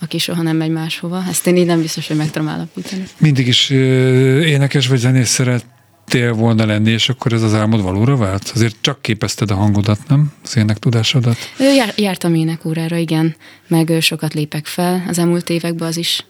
aki 0.00 0.18
soha 0.18 0.42
nem 0.42 0.56
megy 0.56 0.70
máshova. 0.70 1.24
Ezt 1.28 1.46
én 1.46 1.56
így 1.56 1.66
nem 1.66 1.80
biztos, 1.80 2.06
hogy 2.06 2.16
meg 2.16 2.30
tudom 2.30 2.48
állapítani. 2.48 3.02
Mindig 3.18 3.46
is 3.46 3.70
énekes 3.70 4.86
vagy 4.86 4.98
zenész 4.98 5.28
szerettél 5.28 6.32
volna 6.32 6.66
lenni, 6.66 6.90
és 6.90 7.08
akkor 7.08 7.32
ez 7.32 7.42
az 7.42 7.54
álmod 7.54 7.82
valóra 7.82 8.16
vált? 8.16 8.52
Azért 8.54 8.76
csak 8.80 9.02
képezted 9.02 9.50
a 9.50 9.54
hangodat, 9.54 9.98
nem? 10.08 10.32
Az 10.44 10.56
ének 10.56 10.78
tudásodat? 10.78 11.36
Jár, 11.58 11.92
jártam 11.96 12.34
énekórára, 12.34 12.96
igen, 12.96 13.36
meg 13.68 13.92
sokat 14.00 14.34
lépek 14.34 14.66
fel. 14.66 15.04
Az 15.08 15.18
elmúlt 15.18 15.50
években 15.50 15.88
az 15.88 15.96
is 15.96 16.24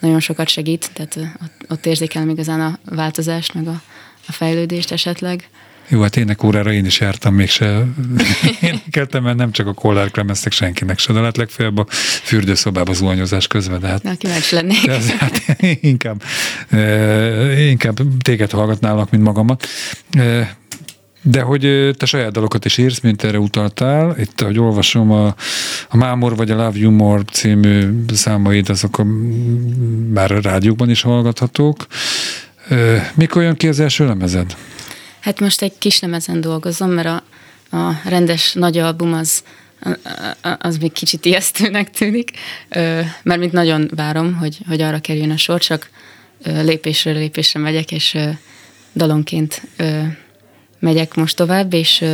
nagyon 0.00 0.20
sokat 0.20 0.48
segít, 0.48 0.90
tehát 0.92 1.16
ott, 1.16 1.70
ott 1.70 1.86
érzékelem 1.86 2.28
igazán 2.28 2.60
a 2.60 2.78
változást, 2.94 3.54
meg 3.54 3.66
a, 3.68 3.82
a 4.26 4.32
fejlődést 4.32 4.92
esetleg. 4.92 5.48
Jó, 5.92 6.00
hát 6.00 6.16
énekórára 6.16 6.72
én 6.72 6.84
is 6.84 7.00
jártam, 7.00 7.34
mégse 7.34 7.84
énekeltem, 8.60 9.22
mert 9.22 9.36
nem 9.36 9.52
csak 9.52 9.66
a 9.66 9.72
Kollár 9.72 10.10
Klemesznek 10.10 10.52
senkinek 10.52 10.98
se, 10.98 11.12
de 11.12 11.20
hát 11.20 11.36
legfeljebb 11.36 11.78
a 11.78 11.86
fürdőszobába 12.22 12.92
zuhanyozás 12.92 13.46
közben. 13.46 13.80
De 13.80 13.86
hát, 13.86 14.02
Na, 14.02 14.14
kíváncsi 14.14 14.54
lennék. 14.54 14.86
De 14.86 14.94
az, 14.94 15.10
hát, 15.10 15.42
inkább, 15.80 16.22
inkább 17.58 17.98
téged 18.22 18.50
hallgatnálak, 18.50 19.10
mint 19.10 19.22
magamat. 19.22 19.66
De 21.22 21.40
hogy 21.40 21.90
te 21.96 22.06
saját 22.06 22.32
dalokat 22.32 22.64
is 22.64 22.78
írsz, 22.78 23.00
mint 23.00 23.24
erre 23.24 23.38
utaltál, 23.38 24.14
itt, 24.18 24.40
ahogy 24.40 24.58
olvasom, 24.58 25.10
a, 25.10 25.34
a 25.88 25.96
Mámor 25.96 26.36
vagy 26.36 26.50
a 26.50 26.56
Love 26.56 26.78
You 26.78 26.90
More 26.90 27.22
című 27.32 28.04
számaid, 28.12 28.68
azok 28.68 28.98
a, 28.98 29.04
már 30.12 30.32
a 30.32 30.40
rádiókban 30.40 30.90
is 30.90 31.02
hallgathatók. 31.02 31.86
Mikor 33.14 33.42
jön 33.42 33.56
ki 33.56 33.68
az 33.68 33.80
első 33.80 34.06
lemezed? 34.06 34.56
Hát 35.20 35.40
most 35.40 35.62
egy 35.62 35.78
kis 35.78 36.00
lemezen 36.00 36.40
dolgozom, 36.40 36.90
mert 36.90 37.08
a, 37.08 37.22
a 37.76 38.00
rendes 38.04 38.52
nagy 38.52 38.78
album 38.78 39.12
az, 39.12 39.42
az 40.58 40.76
még 40.76 40.92
kicsit 40.92 41.24
ijesztőnek 41.24 41.90
tűnik, 41.90 42.30
mert 43.22 43.38
mint 43.38 43.52
nagyon 43.52 43.90
várom, 43.94 44.34
hogy, 44.34 44.58
hogy 44.68 44.80
arra 44.80 45.00
kerüljön 45.00 45.30
a 45.30 45.36
sor, 45.36 45.60
csak 45.60 45.90
lépésről 46.44 47.14
lépésre 47.14 47.60
megyek, 47.60 47.92
és 47.92 48.18
dalonként 48.94 49.62
megyek 50.78 51.14
most 51.14 51.36
tovább, 51.36 51.72
és 51.72 52.04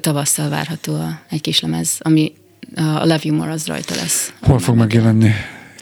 tavasszal 0.00 0.48
várható 0.48 1.08
egy 1.30 1.40
kis 1.40 1.60
lemez, 1.60 1.96
ami 1.98 2.32
a 2.74 2.80
Love 2.80 3.20
You 3.22 3.36
More 3.36 3.50
az 3.50 3.66
rajta 3.66 3.94
lesz. 3.94 4.32
Hol 4.40 4.58
fog 4.58 4.76
megjelenni? 4.76 5.30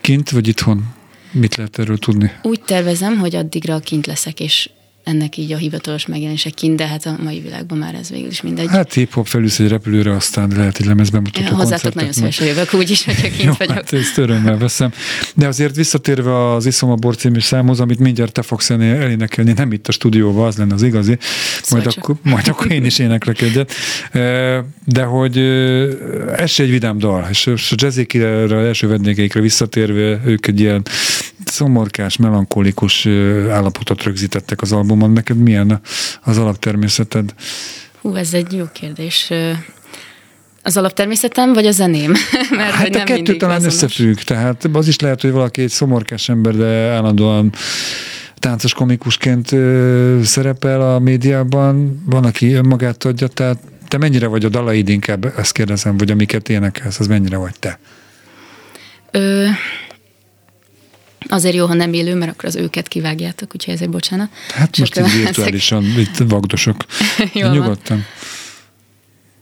Kint 0.00 0.30
vagy 0.30 0.48
itthon? 0.48 0.94
Mit 1.32 1.56
lehet 1.56 1.78
erről 1.78 1.98
tudni? 1.98 2.32
Úgy 2.42 2.60
tervezem, 2.60 3.18
hogy 3.18 3.34
addigra 3.34 3.78
kint 3.78 4.06
leszek, 4.06 4.40
és 4.40 4.70
ennek 5.04 5.36
így 5.36 5.52
a 5.52 5.56
hivatalos 5.56 6.06
megjelenése 6.06 6.50
kint, 6.50 6.76
de 6.76 6.86
hát 6.86 7.06
a 7.06 7.16
mai 7.22 7.40
világban 7.40 7.78
már 7.78 7.94
ez 7.94 8.10
végül 8.10 8.28
is 8.28 8.40
mindegy. 8.40 8.68
Hát 8.68 8.92
hip-hop 8.92 9.26
felülsz 9.26 9.58
egy 9.58 9.68
repülőre, 9.68 10.14
aztán 10.14 10.52
lehet 10.56 10.78
egy 10.78 10.86
lemezben 10.86 11.22
mutató 11.22 11.46
ja, 11.46 11.54
Hozzátok 11.54 11.94
nagyon 11.94 12.12
szívesen 12.12 12.46
jövök 12.46 12.74
úgy 12.74 12.90
is, 12.90 13.04
hogyha 13.04 13.28
kint 13.28 13.42
Jó, 13.42 13.52
vagyok. 13.58 13.74
Hát 13.74 13.92
ezt 13.92 14.18
örömmel 14.18 14.58
veszem. 14.58 14.92
De 15.34 15.46
azért 15.46 15.76
visszatérve 15.76 16.52
az 16.52 16.66
Iszom 16.66 16.90
a 16.90 16.94
bor 16.94 17.16
című 17.16 17.40
számhoz, 17.40 17.80
amit 17.80 17.98
mindjárt 17.98 18.32
te 18.32 18.42
fogsz 18.42 18.70
elénekelni, 18.70 19.52
nem 19.52 19.72
itt 19.72 19.88
a 19.88 19.92
stúdióban, 19.92 20.46
az 20.46 20.56
lenne 20.56 20.74
az 20.74 20.82
igazi, 20.82 21.18
majd, 21.70 21.86
akkor, 21.86 22.16
majd 22.22 22.48
akkor 22.48 22.72
én 22.72 22.84
is 22.84 22.98
éneklek 22.98 23.40
egyet. 23.40 23.72
De 24.84 25.02
hogy 25.02 25.38
ez 26.36 26.54
egy 26.56 26.70
vidám 26.70 26.98
dal, 26.98 27.26
és 27.30 27.46
a 27.46 27.74
jazzikre 27.76 28.28
első 28.54 28.88
vendégeikre 28.88 29.40
visszatérve, 29.40 30.20
ők 30.24 30.46
egy 30.46 30.60
ilyen 30.60 30.82
szomorkás, 31.50 32.16
melankolikus 32.16 33.06
állapotot 33.50 34.02
rögzítettek 34.02 34.62
az 34.62 34.72
albumon. 34.72 35.10
Neked 35.10 35.36
milyen 35.36 35.80
az 36.22 36.38
alaptermészeted? 36.38 37.34
Hú, 38.00 38.14
ez 38.14 38.34
egy 38.34 38.52
jó 38.52 38.64
kérdés. 38.72 39.32
Az 40.62 40.76
alaptermészetem, 40.76 41.52
vagy 41.52 41.66
a 41.66 41.70
zeném? 41.70 42.10
Mert 42.56 42.72
Hát 42.74 42.82
hogy 42.86 42.94
a 42.94 42.96
nem 42.96 43.06
kettő 43.06 43.36
talán 43.36 43.56
azonos. 43.56 43.74
összefügg, 43.74 44.16
tehát 44.16 44.68
az 44.72 44.88
is 44.88 44.98
lehet, 44.98 45.20
hogy 45.20 45.30
valaki 45.30 45.62
egy 45.62 45.70
szomorkás 45.70 46.28
ember, 46.28 46.56
de 46.56 46.66
állandóan 46.66 47.52
táncos 48.38 48.74
komikusként 48.74 49.54
szerepel 50.26 50.80
a 50.94 50.98
médiában, 50.98 52.02
van, 52.06 52.24
aki 52.24 52.52
önmagát 52.52 53.04
adja, 53.04 53.26
tehát 53.26 53.58
te 53.88 53.98
mennyire 53.98 54.26
vagy 54.26 54.44
a 54.44 54.48
dalaid 54.48 54.88
inkább, 54.88 55.32
ezt 55.38 55.52
kérdezem, 55.52 55.96
vagy 55.96 56.10
amiket 56.10 56.48
énekelsz, 56.48 57.00
az 57.00 57.06
mennyire 57.06 57.36
vagy 57.36 57.58
te? 57.58 57.78
Ö, 59.10 59.46
azért 61.28 61.54
jó, 61.54 61.66
ha 61.66 61.74
nem 61.74 61.92
élő, 61.92 62.14
mert 62.14 62.32
akkor 62.32 62.44
az 62.44 62.56
őket 62.56 62.88
kivágjátok, 62.88 63.50
úgyhogy 63.54 63.74
ezért 63.74 63.90
bocsánat. 63.90 64.28
Hát 64.48 64.78
most 64.78 64.96
ezek- 64.96 65.12
virtuálisan, 65.22 65.84
itt 65.84 66.16
vagdosok. 66.16 66.84
Jól 67.32 67.48
van. 67.48 67.58
Nyugodtan. 67.58 68.04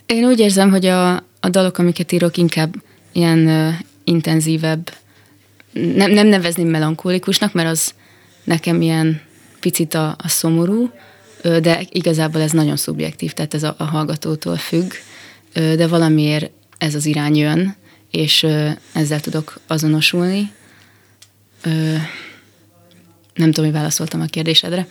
Én 0.06 0.24
úgy 0.24 0.38
érzem, 0.38 0.70
hogy 0.70 0.86
a, 0.86 1.14
a 1.16 1.48
dalok, 1.50 1.78
amiket 1.78 2.12
írok, 2.12 2.36
inkább 2.36 2.74
ilyen 3.12 3.46
ö, 3.46 3.68
intenzívebb, 4.04 4.92
nem, 5.72 6.10
nem 6.10 6.26
nevezném 6.26 6.68
melankolikusnak, 6.68 7.52
mert 7.52 7.68
az 7.68 7.94
nekem 8.44 8.80
ilyen 8.82 9.20
picit 9.60 9.94
a, 9.94 10.16
a 10.18 10.28
szomorú, 10.28 10.90
de 11.42 11.86
igazából 11.90 12.40
ez 12.40 12.50
nagyon 12.50 12.76
szubjektív, 12.76 13.32
tehát 13.32 13.54
ez 13.54 13.62
a, 13.62 13.74
a 13.78 13.84
hallgatótól 13.84 14.56
függ, 14.56 14.92
de 15.52 15.86
valamiért 15.86 16.50
ez 16.78 16.94
az 16.94 17.06
irány 17.06 17.36
jön, 17.36 17.76
és 18.10 18.46
ezzel 18.92 19.20
tudok 19.20 19.60
azonosulni. 19.66 20.52
Ö, 21.62 21.94
nem 23.34 23.50
tudom, 23.52 23.64
hogy 23.70 23.78
válaszoltam 23.78 24.20
a 24.20 24.24
kérdésedre. 24.24 24.86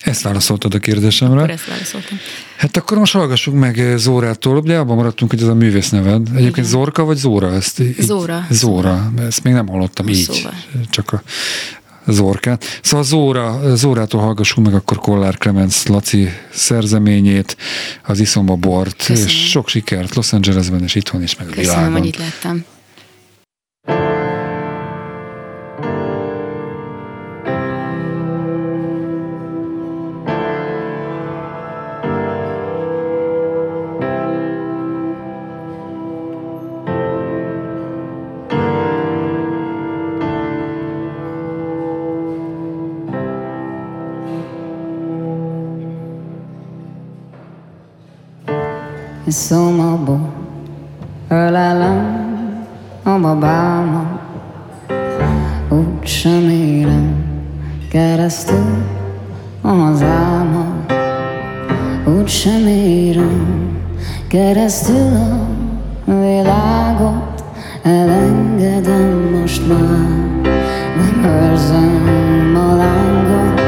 Ezt 0.00 0.22
válaszoltad 0.22 0.74
a 0.74 0.78
kérdésemre. 0.78 1.36
Akkor 1.38 1.50
ezt 1.50 1.66
válaszoltam. 1.66 2.18
Hát 2.56 2.76
akkor 2.76 2.98
most 2.98 3.12
hallgassuk 3.12 3.54
meg 3.54 3.92
Zórától, 3.96 4.56
ugye 4.56 4.78
abban 4.78 4.96
maradtunk, 4.96 5.30
hogy 5.30 5.42
ez 5.42 5.48
a 5.48 5.54
művész 5.54 5.88
neved. 5.90 6.28
Egyébként 6.28 6.56
Igen. 6.56 6.64
Zorka 6.70 7.04
vagy 7.04 7.16
Zóra? 7.16 7.54
Ezt 7.54 7.80
így- 7.80 8.00
Zóra. 8.00 8.46
Zóra. 8.50 9.12
Ezt 9.18 9.42
még 9.42 9.52
nem 9.52 9.68
hallottam 9.68 10.08
így. 10.08 10.16
Szóval. 10.30 10.54
Csak 10.90 11.12
a 11.12 11.22
Zorkát. 12.06 12.80
Szóval 12.82 13.04
Zóra, 13.04 13.76
Zórától 13.76 14.20
hallgassuk 14.20 14.64
meg 14.64 14.74
akkor 14.74 14.98
Kollár 14.98 15.34
Clemens 15.38 15.86
Laci 15.86 16.28
szerzeményét, 16.52 17.56
az 18.06 18.20
Iszomba 18.20 18.54
bort, 18.56 18.96
Köszönöm. 19.06 19.22
és 19.28 19.48
sok 19.48 19.68
sikert 19.68 20.14
Los 20.14 20.32
Angelesben 20.32 20.82
és 20.82 20.94
itthon 20.94 21.22
is, 21.22 21.36
meg 21.36 21.46
a 21.46 21.50
Köszönöm, 21.50 21.76
világon. 21.78 21.98
hogy 21.98 22.06
itt 22.06 22.16
lettem. 22.18 22.64
Iszomabó, 49.30 50.18
ölelem 51.28 52.26
a 53.02 53.10
babámat, 53.10 54.20
úgy 55.68 56.06
sem 56.06 56.48
érem 56.48 57.24
keresztül 57.90 58.84
a 59.60 59.68
hazámat, 59.68 60.92
úgy 62.18 62.28
sem 62.28 62.66
érem 62.66 63.78
keresztül 64.28 65.16
a 66.06 66.12
világot, 66.20 67.44
elengedem 67.82 69.38
most 69.40 69.68
már, 69.68 70.08
nem 70.96 71.50
érzem 71.50 72.54
a 72.54 72.74
lángot, 72.74 73.60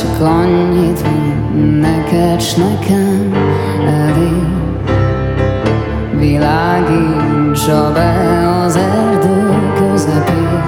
csak 0.00 0.20
annyit, 0.20 1.00
hogy 1.00 1.80
neked 1.80 2.40
s 2.40 2.54
nekem 2.54 3.32
elég 3.86 4.46
Világítsa 6.18 7.92
be 7.92 8.48
az 8.64 8.76
erdő 8.76 9.58
közepén. 9.78 10.62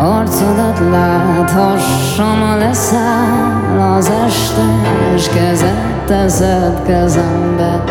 Arcodat 0.00 0.80
láthassam, 0.90 2.58
leszáll 2.58 3.78
az 3.96 4.10
este 4.26 4.64
És 5.14 5.28
kezed 5.28 5.88
teszed 6.08 6.82
kezembe. 6.86 7.84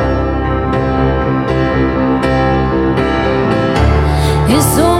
Iszom 4.48 4.97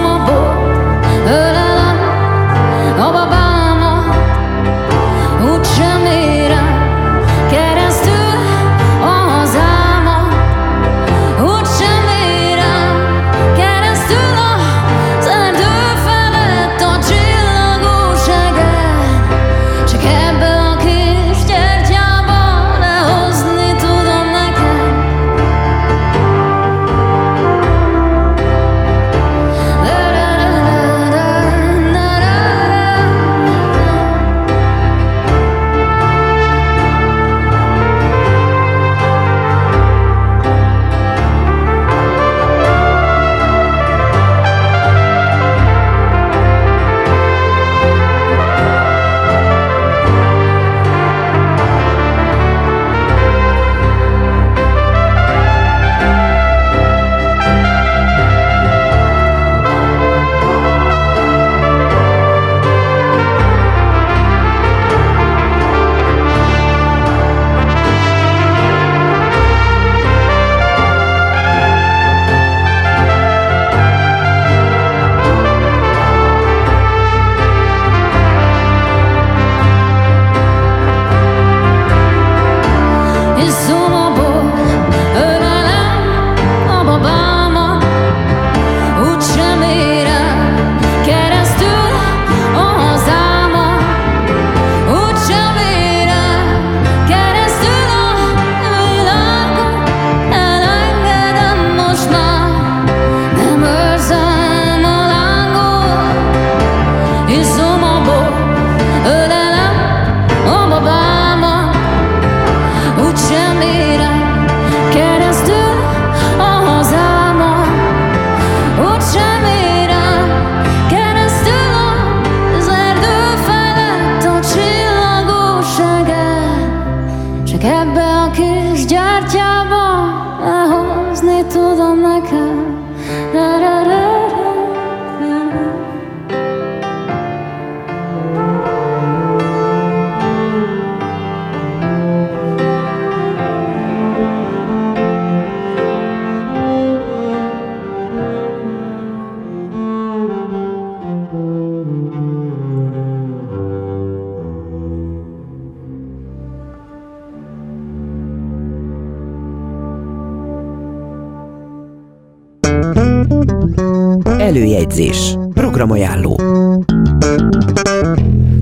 Előjegyzés. 164.88 165.36
Programajánló. 165.54 166.36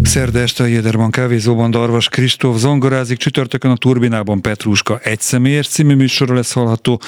Szerda 0.07 0.39
este 0.39 0.63
a 0.63 0.67
Jéderban 0.67 1.11
kávézóban 1.11 1.71
Darvas 1.71 2.09
Kristóf 2.09 2.59
zongorázik, 2.59 3.19
csütörtökön 3.19 3.71
a 3.71 3.77
Turbinában 3.77 4.43
Petruska 4.43 4.99
egy 4.99 5.21
személyes 5.21 5.69
című 5.69 5.95
műsora 5.95 6.35
lesz 6.35 6.53
hallható, 6.53 7.01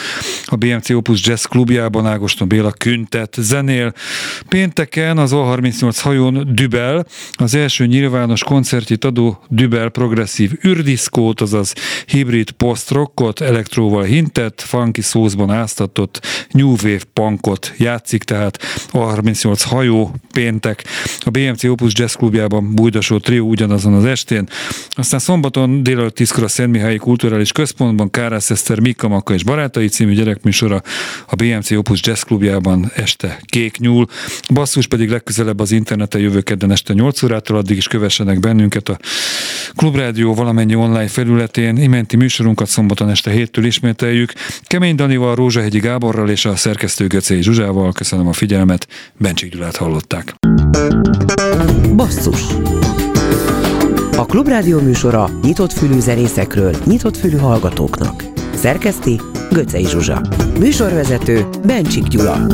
a 0.45 0.57
BMC 0.57 0.91
Opus 0.91 1.27
Jazz 1.27 1.45
klubjában 1.45 2.07
Ágoston 2.07 2.49
Béla 2.49 2.71
Küntet 2.71 3.37
zenél. 3.39 3.93
Pénteken 4.49 5.19
az 5.19 5.31
O38 5.35 5.97
hajón 6.01 6.49
Dübel, 6.55 7.07
az 7.33 7.55
első 7.55 7.87
nyilvános 7.87 8.43
koncertjét 8.43 9.05
adó 9.05 9.43
Dübel 9.49 9.89
progresszív 9.89 10.53
űrdiszkót, 10.67 11.41
azaz 11.41 11.75
hibrid 12.07 12.51
post-rockot, 12.51 13.41
elektróval 13.41 14.03
hintett, 14.03 14.61
funky 14.61 15.03
szózban 15.03 15.51
áztatott 15.51 16.27
New 16.51 16.71
Wave 16.71 17.01
punkot 17.13 17.75
játszik, 17.77 18.23
tehát 18.23 18.59
A38 18.93 19.63
hajó 19.65 20.15
péntek 20.33 20.85
a 21.21 21.31
BMC 21.31 21.65
Opus 21.65 21.93
Jazz 21.95 22.15
klubjában 22.15 22.75
Bújdosó 22.89 23.19
Trió 23.19 23.49
ugyanazon 23.49 23.95
az 23.95 24.05
estén. 24.05 24.49
Aztán 24.91 25.21
szombaton 25.21 25.83
délelőtt 25.83 26.15
10 26.15 26.39
a 26.43 26.49
Szentmihályi 26.49 26.97
Kulturális 26.97 27.53
Központban 27.53 28.11
Kárász 28.11 28.51
Eszter, 28.51 28.81
Mika 28.81 29.09
Maka 29.09 29.35
és 29.35 29.45
Barátai 29.45 29.89
című 29.89 30.15
gyerekműsora 30.15 30.83
a 31.27 31.35
BMC 31.35 31.71
Opus 31.71 32.01
Jazz 32.03 32.23
klubjában 32.23 32.91
este 32.95 33.41
Kék 33.45 33.79
Nyúl. 33.79 34.07
Basszus 34.55 34.87
pedig 34.87 35.11
legközelebb 35.11 35.61
az 35.61 35.71
interneten 35.71 36.21
jövő 36.21 36.41
kedden 36.41 36.71
este 36.71 36.93
8 36.93 37.23
órától, 37.23 37.57
addig 37.57 37.77
is 37.77 37.89
kövessenek 37.89 38.41
bennünket 38.41 38.89
a 38.89 38.99
Klubrádió 39.77 40.35
valamennyi 40.35 40.75
online 40.75 41.09
felületén. 41.09 41.77
Imenti 41.77 42.17
műsorunkat 42.17 42.69
szombaton 42.69 43.11
este 43.11 43.31
héttől 43.31 43.65
ismételjük. 43.65 44.33
Kemény 44.63 44.95
Danival, 44.95 45.35
Rózsahegyi 45.35 45.79
Gáborral 45.79 46.29
és 46.29 46.45
a 46.45 46.57
szerkesztő 46.57 47.07
Göcei 47.07 47.43
Zsuzsával. 47.43 47.93
Köszönöm 47.93 48.27
a 48.27 48.33
figyelmet. 48.33 48.87
Bencsik 49.19 49.53
Gyulát 49.53 49.77
hallották. 49.77 50.35
Basszus 51.99 52.41
A 54.17 54.27
Klubrádió 54.27 54.81
műsora 54.81 55.31
nyitott 55.43 55.73
fülű 55.73 55.99
zenészekről, 55.99 56.77
nyitott 56.85 57.17
fülű 57.17 57.37
hallgatóknak. 57.37 58.25
Szerkeszti 58.55 59.21
Göcej 59.51 59.85
Zsuzsa. 59.85 60.21
Műsorvezető 60.59 61.47
Bencsik 61.67 62.03
Gyula. 62.03 62.47